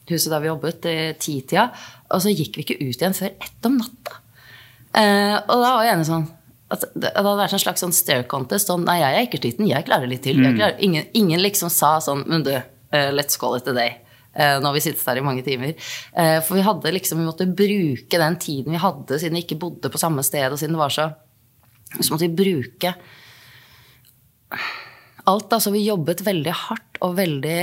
huset 0.08 0.32
der 0.32 0.44
vi 0.44 0.52
jobbet, 0.52 0.88
i 0.88 0.96
titida. 1.20 1.70
Og 2.14 2.24
så 2.24 2.32
gikk 2.32 2.60
vi 2.60 2.66
ikke 2.66 2.80
ut 2.82 3.02
igjen 3.02 3.18
før 3.18 3.32
ett 3.34 3.70
om 3.70 3.78
natta. 3.80 4.20
Eh, 4.98 5.36
og 5.36 5.56
da 5.56 5.72
var 5.78 5.86
jeg 5.88 5.98
enig 5.98 6.10
sånn 6.10 6.28
at 6.68 6.84
det 7.00 7.14
hadde 7.16 7.36
vært 7.40 7.56
en 7.56 7.64
slags 7.64 7.84
sånn 7.84 7.96
stare 7.96 8.28
contest. 8.28 8.68
Sånn, 8.68 8.84
nei, 8.88 9.00
jeg 9.00 9.16
er 9.16 9.28
ikke 9.28 9.40
sliten, 9.40 9.70
jeg 9.70 9.88
klarer 9.88 10.10
litt 10.12 10.26
til. 10.28 10.42
Jeg 10.44 10.58
klarer, 10.58 10.76
ingen, 10.84 11.08
ingen 11.16 11.40
liksom 11.44 11.72
sa 11.72 11.94
sånn 12.04 12.26
Men 12.28 12.44
du, 12.44 12.52
uh, 12.58 13.10
let's 13.16 13.40
call 13.40 13.56
it 13.56 13.70
a 13.72 13.76
day. 13.76 13.96
Eh, 14.38 14.58
nå 14.62 14.72
vi 14.76 14.84
sitter 14.86 15.02
der 15.10 15.22
i 15.22 15.26
mange 15.26 15.44
timer. 15.46 15.74
Eh, 16.14 16.38
for 16.46 16.60
vi 16.60 16.66
hadde 16.66 16.94
liksom, 16.94 17.22
vi 17.22 17.28
måtte 17.28 17.50
bruke 17.50 18.22
den 18.22 18.38
tiden 18.42 18.76
vi 18.76 18.82
hadde, 18.82 19.18
siden 19.18 19.40
vi 19.40 19.46
ikke 19.48 19.62
bodde 19.62 19.92
på 19.94 20.02
samme 20.02 20.26
sted, 20.26 20.52
og 20.52 20.62
siden 20.62 20.78
det 20.78 20.84
var 20.84 20.94
så 20.94 21.10
Så 21.88 22.12
måtte 22.12 22.28
vi 22.28 22.36
bruke 22.36 22.92
alt. 25.28 25.54
Altså, 25.54 25.72
vi 25.72 25.86
jobbet 25.86 26.22
veldig 26.26 26.54
hardt 26.54 27.00
og 27.02 27.16
veldig 27.18 27.60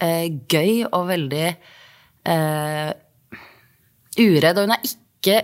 eh, 0.00 0.26
gøy 0.48 0.86
og 0.88 1.06
veldig 1.10 1.46
eh, 2.32 2.90
uredd. 4.16 4.58
Og 4.58 4.66
hun 4.66 4.74
er 4.76 4.88
ikke 4.88 4.98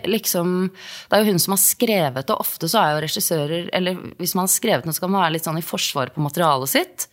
liksom 0.09 0.52
Det 0.70 1.12
er 1.12 1.20
jo 1.20 1.35
hun 1.35 1.42
som 1.42 1.52
har 1.52 1.61
skrevet 1.61 2.29
det. 2.29 2.37
Ofte 2.40 2.68
så 2.72 2.81
er 2.81 2.94
jo 2.94 3.02
regissører 3.05 3.66
Eller 3.76 3.98
hvis 4.16 4.33
man 4.33 4.46
har 4.46 4.55
skrevet 4.55 4.88
noe, 4.88 4.96
så 4.96 5.05
kan 5.05 5.12
man 5.12 5.26
være 5.26 5.37
litt 5.37 5.48
sånn 5.48 5.61
i 5.61 5.64
forsvar 5.64 6.14
på 6.14 6.24
materialet 6.24 6.72
sitt. 6.72 7.09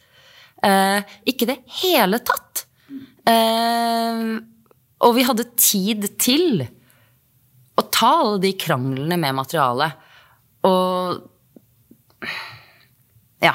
Eh, 0.64 1.18
ikke 1.28 1.50
det 1.50 1.60
hele 1.84 2.22
tatt. 2.24 2.64
Eh, 3.30 4.24
og 5.04 5.16
vi 5.18 5.26
hadde 5.28 5.46
tid 5.60 6.08
til 6.22 6.64
å 7.80 7.86
ta 7.90 8.10
alle 8.22 8.42
de 8.44 8.54
kranglene 8.60 9.18
med 9.20 9.36
materialet. 9.36 9.92
Og 10.68 11.22
ja. 13.44 13.54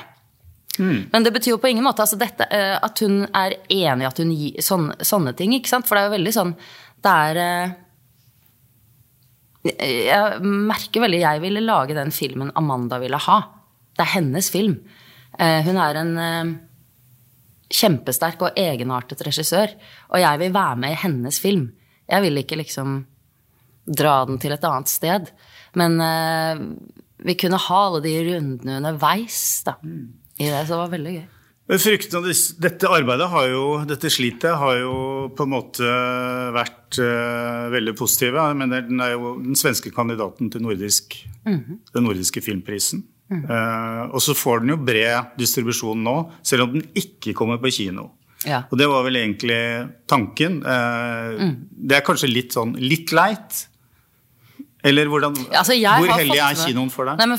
Men 0.79 1.25
det 1.25 1.33
betyr 1.35 1.55
jo 1.55 1.61
på 1.63 1.71
ingen 1.73 1.87
måte 1.87 2.05
altså 2.05 2.19
dette, 2.21 2.47
eh, 2.55 2.77
at 2.77 3.01
hun 3.03 3.25
er 3.35 3.57
enig 3.67 4.05
i 4.05 4.09
at 4.09 4.21
hun 4.23 4.31
gir 4.35 4.63
sånne, 4.63 4.99
sånne 5.03 5.33
ting. 5.39 5.55
ikke 5.57 5.71
sant? 5.73 5.89
For 5.89 5.97
det 5.97 6.05
er 6.05 6.11
jo 6.11 6.17
veldig 6.19 6.35
sånn 6.37 6.53
Det 7.03 7.15
er 7.15 7.41
eh, 7.43 7.73
Jeg 9.65 10.43
merker 10.45 11.03
veldig 11.03 11.21
Jeg 11.25 11.43
ville 11.43 11.65
lage 11.65 11.97
den 11.99 12.13
filmen 12.15 12.53
Amanda 12.55 13.01
ville 13.03 13.19
ha. 13.27 13.41
Det 13.97 14.05
er 14.05 14.15
hennes 14.15 14.51
film. 14.55 14.77
Eh, 15.39 15.61
Hun 15.67 15.81
er 15.83 15.99
en 15.99 16.13
kjempesterk 17.69 18.43
og 18.47 18.59
egenartet 18.59 19.23
regissør. 19.27 19.75
Og 20.13 20.23
jeg 20.23 20.43
vil 20.43 20.55
være 20.55 20.81
med 20.85 20.95
i 20.95 21.01
hennes 21.05 21.41
film. 21.43 21.71
Jeg 22.09 22.25
vil 22.25 22.41
ikke 22.41 22.61
liksom 22.61 23.01
dra 23.89 24.21
den 24.29 24.41
til 24.41 24.55
et 24.55 24.65
annet 24.69 24.93
sted. 24.93 25.33
Men 25.79 25.99
eh, 26.05 26.63
vi 27.29 27.37
kunne 27.41 27.61
ha 27.61 27.81
alle 27.89 28.05
de 28.05 28.15
rundene 28.29 28.79
underveis 28.81 29.41
da, 29.67 29.79
i 30.39 30.47
det, 30.47 30.63
så 30.65 30.75
det 30.75 30.81
var 30.85 30.95
veldig 30.95 31.17
gøy. 31.17 31.27
Men 31.69 31.81
Fryktene 31.83 32.23
av 32.23 32.43
dette 32.65 32.89
arbeidet 32.89 33.27
har 33.29 33.49
jo, 33.53 33.65
dette 33.85 34.09
slitet 34.09 34.55
har 34.57 34.79
jo 34.81 34.95
på 35.37 35.45
en 35.45 35.51
måte 35.53 35.97
vært 36.57 36.97
uh, 37.03 37.69
veldig 37.75 37.93
positive. 37.99 38.47
Men 38.57 38.73
den 38.73 39.03
er 39.05 39.13
jo 39.13 39.35
den 39.43 39.59
svenske 39.59 39.93
kandidaten 39.93 40.49
til 40.49 40.65
nordisk, 40.65 41.19
den 41.45 42.07
nordiske 42.07 42.41
filmprisen. 42.41 43.05
Eh, 43.31 44.03
og 44.09 44.21
så 44.25 44.33
får 44.37 44.61
den 44.63 44.71
jo 44.73 44.77
bred 44.81 45.35
distribusjon 45.37 46.01
nå, 46.05 46.15
selv 46.43 46.63
om 46.65 46.73
den 46.79 46.87
ikke 46.97 47.35
kommer 47.37 47.59
på 47.61 47.71
kino. 47.75 48.11
Ja. 48.47 48.63
Og 48.71 48.79
det 48.79 48.87
var 48.89 49.03
vel 49.05 49.19
egentlig 49.21 49.59
tanken. 50.09 50.61
Eh, 50.65 51.53
Det 51.89 51.97
er 51.99 52.07
kanskje 52.07 52.31
litt 52.33 52.55
sånn 52.57 52.73
litt 52.79 53.13
leit? 53.13 53.67
Eller 54.85 55.07
hvordan, 55.11 55.35
Altså, 55.53 55.75
hvor 55.75 56.09
heldig 56.15 56.39
er 56.39 56.55
kinoen 56.55 56.91
for 56.91 57.05
deg? 57.11 57.19
Nei, 57.19 57.27
men 57.27 57.39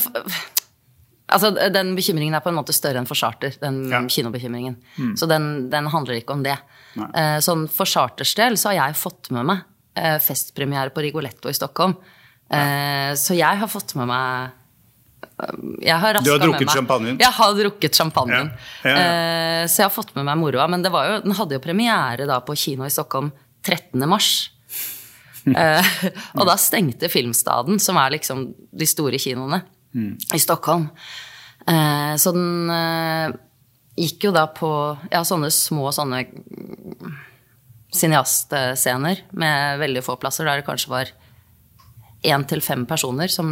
altså, 1.31 1.53
den 1.73 1.95
bekymringen 1.95 2.35
er 2.35 2.43
på 2.43 2.51
en 2.51 2.57
måte 2.59 2.73
større 2.75 2.99
enn 2.99 3.07
for 3.07 3.15
charter, 3.15 3.55
den 3.61 3.89
Ja. 3.89 4.01
kinobekymringen. 4.05 4.75
Så 5.17 5.25
den, 5.27 5.69
den 5.71 5.87
handler 5.87 6.19
ikke 6.19 6.33
om 6.35 6.43
det. 6.43 6.57
Eh, 6.99 7.39
sånn 7.39 7.67
for 7.71 7.85
charters 7.85 8.35
del 8.35 8.57
så 8.59 8.69
har 8.73 8.89
jeg 8.89 8.95
fått 8.99 9.31
med 9.31 9.45
meg 9.45 9.65
festpremiere 10.21 10.91
på 10.93 11.01
Rigoletto 11.01 11.49
i 11.49 11.53
Stockholm. 11.53 11.95
Ja. 12.51 13.13
så 13.13 13.35
jeg 13.37 13.57
har 13.59 13.67
fått 13.67 13.93
med 13.95 14.07
meg 14.07 14.51
jeg 15.79 15.95
har 15.95 16.19
Du 16.23 16.31
har 16.33 16.41
drukket 16.41 16.71
champagnen? 16.73 17.19
Jeg 17.19 17.31
har 17.37 17.55
drukket 17.55 17.95
champagnen. 17.95 18.51
Ja. 18.83 18.89
Ja, 18.89 18.93
ja. 18.93 19.09
Eh, 19.63 19.65
så 19.71 19.83
jeg 19.83 19.87
har 19.87 19.95
fått 19.95 20.11
med 20.17 20.27
meg 20.27 20.39
moroa. 20.41 20.67
Men 20.71 20.83
det 20.83 20.91
var 20.93 21.07
jo, 21.07 21.17
den 21.23 21.35
hadde 21.37 21.55
jo 21.55 21.63
premiere 21.63 22.27
da 22.29 22.41
på 22.43 22.55
kino 22.59 22.87
i 22.87 22.93
Stockholm 22.93 23.31
13. 23.65 24.07
mars. 24.09 24.31
Eh, 25.49 25.85
og 26.35 26.43
da 26.45 26.53
stengte 26.59 27.07
Filmstaden, 27.09 27.79
som 27.81 27.97
er 27.97 28.11
liksom 28.13 28.41
de 28.75 28.85
store 28.85 29.17
kinoene 29.17 29.61
i 30.35 30.39
Stockholm. 30.43 30.83
Eh, 31.63 32.11
så 32.19 32.33
den 32.35 32.67
gikk 33.97 34.27
jo 34.27 34.33
da 34.35 34.43
på 34.51 34.69
ja, 35.09 35.23
sånne 35.25 35.49
små 35.55 35.89
sånne 35.95 36.21
mm, 36.27 37.15
cineastscener 37.95 39.23
med 39.31 39.81
veldig 39.81 40.03
få 40.05 40.19
plasser, 40.21 40.45
der 40.45 40.61
det 40.61 40.67
kanskje 40.67 40.91
var 40.91 41.13
én 42.23 42.43
til 42.47 42.59
fem 42.61 42.85
personer 42.85 43.31
som 43.31 43.49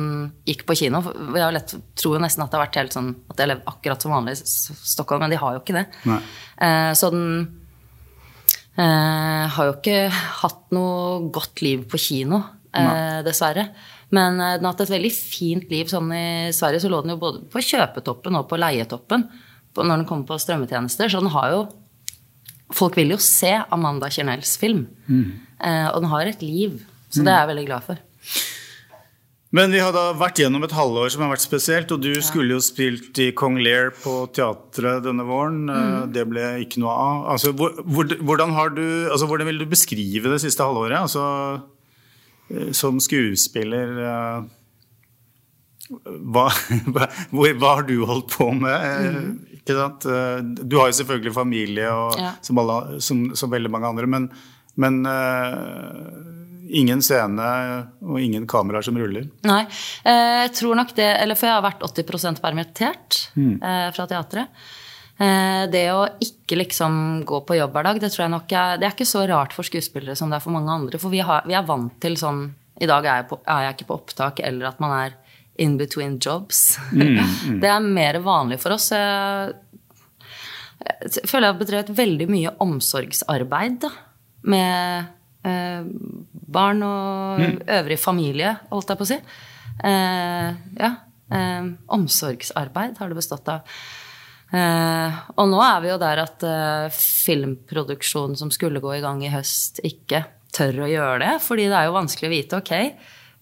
gikk 0.47 0.65
på 0.67 0.75
kino. 0.75 0.99
Jeg 1.35 1.55
lett, 1.55 1.75
tror 1.95 2.17
jo 2.17 2.23
nesten 2.23 2.43
at 2.43 2.51
det 2.51 2.59
har 2.59 2.65
vært 2.65 2.79
helt 2.81 2.95
sånn 2.97 3.13
at 3.29 3.37
det 3.39 3.45
er 3.45 3.61
akkurat 3.69 4.03
som 4.03 4.11
vanlig 4.11 4.35
i 4.35 4.41
Stockholm, 4.43 5.23
men 5.23 5.31
de 5.31 5.39
har 5.39 5.55
jo 5.55 5.61
ikke 5.61 5.77
det. 5.77 5.85
Eh, 6.59 6.91
så 6.99 7.11
den 7.13 7.27
eh, 8.75 9.45
har 9.55 9.69
jo 9.69 9.77
ikke 9.77 10.09
hatt 10.41 10.65
noe 10.75 11.29
godt 11.33 11.63
liv 11.63 11.85
på 11.87 12.01
kino, 12.01 12.41
eh, 12.75 13.21
dessverre. 13.27 13.69
Men 14.11 14.39
eh, 14.39 14.57
den 14.57 14.67
har 14.67 14.75
hatt 14.75 14.85
et 14.87 14.95
veldig 14.97 15.13
fint 15.15 15.71
liv. 15.71 15.87
Sånn 15.91 16.11
I 16.15 16.51
Sverige 16.55 16.83
så 16.83 16.91
lå 16.91 17.01
den 17.03 17.15
jo 17.15 17.21
både 17.23 17.45
på 17.51 17.63
kjøpetoppen 17.63 18.35
og 18.39 18.49
på 18.51 18.59
leietoppen 18.59 19.27
på, 19.73 19.83
når 19.83 20.01
den 20.01 20.07
kommer 20.09 20.27
på 20.27 20.39
strømmetjenester. 20.43 21.11
Så 21.11 21.23
den 21.23 21.35
har 21.35 21.55
jo 21.55 21.67
Folk 22.75 22.97
vil 22.97 23.13
jo 23.13 23.17
se 23.23 23.53
Amanda 23.71 24.09
Kjernells 24.11 24.57
film. 24.59 24.81
Eh, 25.63 25.85
og 25.87 26.01
den 26.01 26.09
har 26.11 26.27
et 26.27 26.41
liv. 26.43 26.81
Så 27.07 27.23
det 27.23 27.31
er 27.31 27.45
jeg 27.45 27.47
veldig 27.53 27.63
glad 27.69 27.85
for. 27.85 28.01
Men 29.55 29.71
vi 29.71 29.79
har 29.79 29.93
da 29.95 30.09
vært 30.19 30.41
gjennom 30.41 30.65
et 30.67 30.73
halvår 30.75 31.09
som 31.13 31.21
har 31.23 31.29
vært 31.31 31.45
spesielt, 31.45 31.91
og 31.95 32.01
du 32.03 32.09
skulle 32.25 32.57
jo 32.57 32.59
spilt 32.63 33.15
i 33.23 33.29
Kong 33.31 33.55
Lear 33.63 33.93
på 33.95 34.25
teatret 34.35 35.05
denne 35.05 35.23
våren. 35.23 35.61
Mm. 35.71 36.11
Det 36.11 36.25
ble 36.27 36.43
ikke 36.65 36.81
noe 36.83 36.91
av. 36.91 37.21
Altså, 37.35 37.53
hvor- 37.55 37.77
hvor- 37.87 38.17
hvordan, 38.27 38.51
har 38.51 38.69
du, 38.75 38.83
altså, 39.09 39.25
hvordan 39.25 39.47
vil 39.47 39.59
du 39.59 39.65
beskrive 39.65 40.27
det 40.33 40.41
siste 40.43 40.59
halvåret? 40.67 40.99
Altså, 40.99 41.61
eh, 42.51 42.71
som 42.73 42.99
skuespiller 42.99 43.95
eh, 44.03 44.41
hva, 46.27 46.49
hva, 46.91 47.07
hva 47.31 47.75
har 47.77 47.83
du 47.87 48.01
holdt 48.05 48.27
på 48.35 48.49
med? 48.51 49.15
Mm. 49.15 49.39
Ikke 49.61 49.75
sant? 49.79 50.05
Eh, 50.11 50.41
Du 50.67 50.75
har 50.81 50.87
jo 50.91 50.97
selvfølgelig 50.99 51.33
familie, 51.33 51.87
og, 51.87 52.19
Ja. 52.19 52.33
som, 52.41 52.59
alle, 52.59 52.99
som, 52.99 53.29
som 53.35 53.49
veldig 53.49 53.71
mange 53.71 53.87
andre, 53.87 54.07
men, 54.07 54.29
men 54.75 55.05
eh, 55.05 56.35
ingen 56.69 57.01
scene 57.05 57.47
og 58.01 58.19
ingen 58.21 58.47
kameraer 58.49 58.85
som 58.85 58.97
ruller. 58.97 59.27
Nei. 59.47 59.61
eh, 60.03 60.43
Jeg 60.47 60.53
tror 60.59 60.75
nok 60.75 60.95
det 60.97 61.07
Eller 61.21 61.35
for 61.35 61.47
jeg 61.47 61.55
har 61.55 61.63
vært 61.65 61.85
80% 61.85 62.41
permittert 62.43 63.21
mm. 63.35 63.55
fra 63.95 64.07
teatret. 64.09 64.47
Eh, 65.17 65.63
Det 65.71 65.85
å 65.93 66.03
ikke 66.21 66.59
liksom 66.61 67.23
gå 67.25 67.41
på 67.47 67.57
jobb 67.57 67.73
hver 67.73 67.83
dag, 67.89 67.99
det 68.01 68.11
tror 68.13 68.25
jeg 68.27 68.33
nok 68.35 68.51
er, 68.53 68.77
det 68.77 68.85
er 68.87 68.93
ikke 68.95 69.09
så 69.09 69.25
rart 69.29 69.53
for 69.55 69.65
skuespillere 69.65 70.15
som 70.15 70.29
det 70.29 70.37
er 70.37 70.45
for 70.45 70.53
mange 70.53 70.73
andre. 70.73 70.99
For 71.01 71.09
vi, 71.13 71.23
har, 71.25 71.41
vi 71.47 71.57
er 71.57 71.65
vant 71.65 71.95
til 72.03 72.17
sånn 72.19 72.45
I 72.79 72.85
dag 72.89 73.05
er 73.05 73.23
jeg, 73.23 73.29
på, 73.31 73.39
er 73.41 73.63
jeg 73.65 73.73
ikke 73.77 73.87
på 73.89 73.97
opptak, 73.97 74.39
eller 74.45 74.69
at 74.69 74.79
man 74.83 74.93
er 74.99 75.15
in 75.57 75.77
between 75.79 76.19
jobs. 76.21 76.77
det 77.61 77.69
er 77.71 77.79
mer 77.81 78.19
vanlig 78.21 78.59
for 78.61 78.75
oss. 78.75 78.91
Jeg, 78.93 79.55
føler 81.25 81.47
jeg 81.47 81.53
har 81.55 81.61
bedrevet 81.63 81.89
veldig 81.97 82.27
mye 82.29 82.51
omsorgsarbeid 82.61 83.79
da, 83.81 83.89
med 84.53 84.69
eh, 85.01 85.07
barn 85.43 86.81
og 86.83 87.43
øvrig 87.77 87.99
familie, 88.01 88.55
holdt 88.71 88.93
jeg 88.93 88.99
på 88.99 89.05
å 89.05 89.11
si. 89.11 89.19
Eh, 89.85 90.49
ja. 90.79 90.91
Eh, 91.27 91.69
omsorgsarbeid 91.93 92.97
har 92.99 93.09
det 93.11 93.19
bestått 93.19 93.49
av. 93.51 93.67
Eh, 94.55 95.19
og 95.35 95.49
nå 95.51 95.59
er 95.59 95.83
vi 95.83 95.91
jo 95.91 95.99
der 95.99 96.23
at 96.23 96.43
eh, 96.47 96.87
filmproduksjonen 96.95 98.37
som 98.39 98.51
skulle 98.53 98.81
gå 98.83 98.95
i 98.95 99.03
gang 99.03 99.19
i 99.25 99.31
høst, 99.33 99.81
ikke 99.83 100.23
tør 100.55 100.85
å 100.85 100.91
gjøre 100.91 101.21
det. 101.25 101.33
Fordi 101.43 101.67
det 101.67 101.79
er 101.79 101.89
jo 101.89 101.97
vanskelig 101.97 102.29
å 102.29 102.35
vite. 102.35 102.61
Ok, 102.61 102.73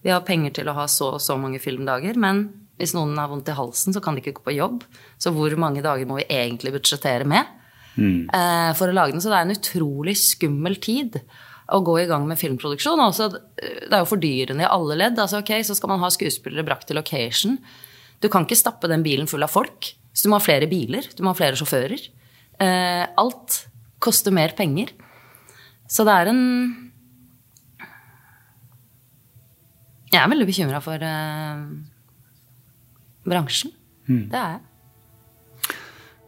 vi 0.02 0.12
har 0.12 0.26
penger 0.26 0.58
til 0.58 0.70
å 0.70 0.76
ha 0.76 0.86
så 0.90 1.14
og 1.16 1.22
så 1.22 1.38
mange 1.40 1.62
filmdager, 1.62 2.18
men 2.20 2.48
hvis 2.76 2.92
noen 2.96 3.16
har 3.16 3.30
vondt 3.30 3.48
i 3.48 3.56
halsen, 3.56 3.94
så 3.94 4.02
kan 4.04 4.16
de 4.16 4.22
ikke 4.22 4.36
gå 4.40 4.48
på 4.50 4.58
jobb. 4.58 4.82
Så 5.22 5.32
hvor 5.32 5.54
mange 5.60 5.84
dager 5.84 6.08
må 6.08 6.18
vi 6.20 6.28
egentlig 6.28 6.74
budsjettere 6.74 7.24
med 7.28 7.46
eh, 7.96 8.72
for 8.76 8.90
å 8.90 8.96
lage 8.96 9.14
den? 9.14 9.22
Så 9.24 9.32
det 9.32 9.38
er 9.38 9.46
en 9.46 9.56
utrolig 9.56 10.16
skummel 10.20 10.76
tid. 10.82 11.22
Å 11.72 11.80
gå 11.82 11.96
i 12.00 12.06
gang 12.06 12.26
med 12.28 12.38
filmproduksjon. 12.38 13.00
Også, 13.02 13.28
det 13.32 13.90
er 13.90 14.02
jo 14.02 14.08
fordyrende 14.10 14.66
i 14.66 14.70
alle 14.70 14.98
ledd. 15.00 15.18
Altså, 15.18 15.40
ok, 15.42 15.52
Så 15.66 15.74
skal 15.78 15.90
man 15.92 16.02
ha 16.02 16.10
skuespillere 16.14 16.66
brakt 16.66 16.86
til 16.88 16.98
location. 16.98 17.58
Du 18.22 18.28
kan 18.32 18.46
ikke 18.46 18.58
stappe 18.58 18.88
den 18.90 19.04
bilen 19.06 19.26
full 19.30 19.42
av 19.42 19.52
folk. 19.52 19.90
Så 20.16 20.26
du 20.26 20.32
må 20.32 20.38
ha 20.38 20.44
flere 20.44 20.68
biler, 20.70 21.04
du 21.16 21.24
må 21.24 21.34
ha 21.34 21.36
flere 21.36 21.58
sjåfører. 21.58 22.06
Eh, 22.62 23.04
alt 23.20 23.66
koster 24.00 24.32
mer 24.32 24.54
penger. 24.56 24.94
Så 25.90 26.06
det 26.06 26.14
er 26.14 26.32
en 26.32 26.42
Jeg 30.06 30.22
er 30.22 30.30
veldig 30.30 30.46
bekymra 30.48 30.78
for 30.80 31.02
eh, 31.02 31.64
bransjen. 33.26 33.74
Det 34.06 34.38
er 34.38 34.54
jeg. 34.54 34.62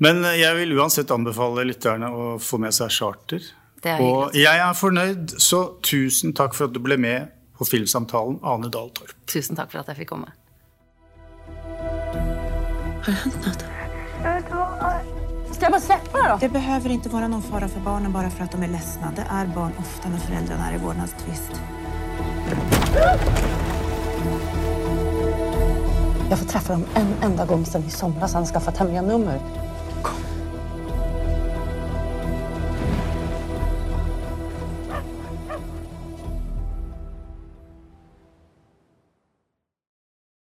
Men 0.02 0.20
jeg 0.36 0.54
vil 0.60 0.76
uansett 0.78 1.10
anbefale 1.14 1.64
lytterne 1.66 2.10
å 2.10 2.26
få 2.42 2.58
med 2.62 2.74
seg 2.74 2.92
charter. 2.94 3.46
Det 3.82 3.90
er 3.94 4.02
Og 4.02 4.34
jeg 4.34 4.58
er 4.58 4.72
fornøyd, 4.74 5.36
så 5.38 5.62
tusen 5.86 6.34
takk 6.34 6.54
for 6.54 6.66
at 6.66 6.74
du 6.74 6.80
ble 6.82 6.96
med 6.98 7.30
på 7.58 7.66
Filmsamtalen, 7.66 8.40
Ane 8.42 8.70
Dahl 8.70 8.90
Torp. 8.94 9.14
Tusen 9.30 9.58
takk 9.58 9.70
for 9.70 9.82
at 9.82 9.90
jeg 9.92 10.02
fikk 10.02 10.12
komme. 10.14 10.32
Har 13.06 13.14
det 14.22 14.32
hendt 14.34 14.50
noe? 14.50 14.90
Skal 15.48 15.66
jeg 15.66 15.72
bare 15.74 15.82
slippe 15.82 16.18
det 16.22 16.28
då? 16.30 16.36
Det 16.42 16.50
behøver 16.54 16.92
ikke 16.94 17.10
være 17.12 17.28
noen 17.32 17.42
fare 17.42 17.68
for 17.72 17.82
barna 17.82 18.10
bare 18.14 18.30
for 18.30 18.46
at 18.46 18.52
de 18.54 18.62
er 18.62 18.70
ledsna. 18.70 19.10
Det 19.16 19.24
er 19.26 19.48
barn 19.54 19.72
ofte 19.82 20.10
når 20.12 20.20
foreldrene 20.26 20.68
er 20.68 20.76
i 20.76 20.82
vårdnadstvist. 20.82 21.56
Jeg 26.28 26.36
får 26.36 26.46
treffe 26.52 26.76
dem 26.76 26.84
en 27.00 27.10
enda 27.30 27.46
gang 27.48 27.64
siden 27.66 27.88
i 27.88 27.94
somras. 27.94 28.36
Han 28.38 28.46
skaffet 28.46 28.78
hemliga 28.78 29.02
nummer. 29.02 29.40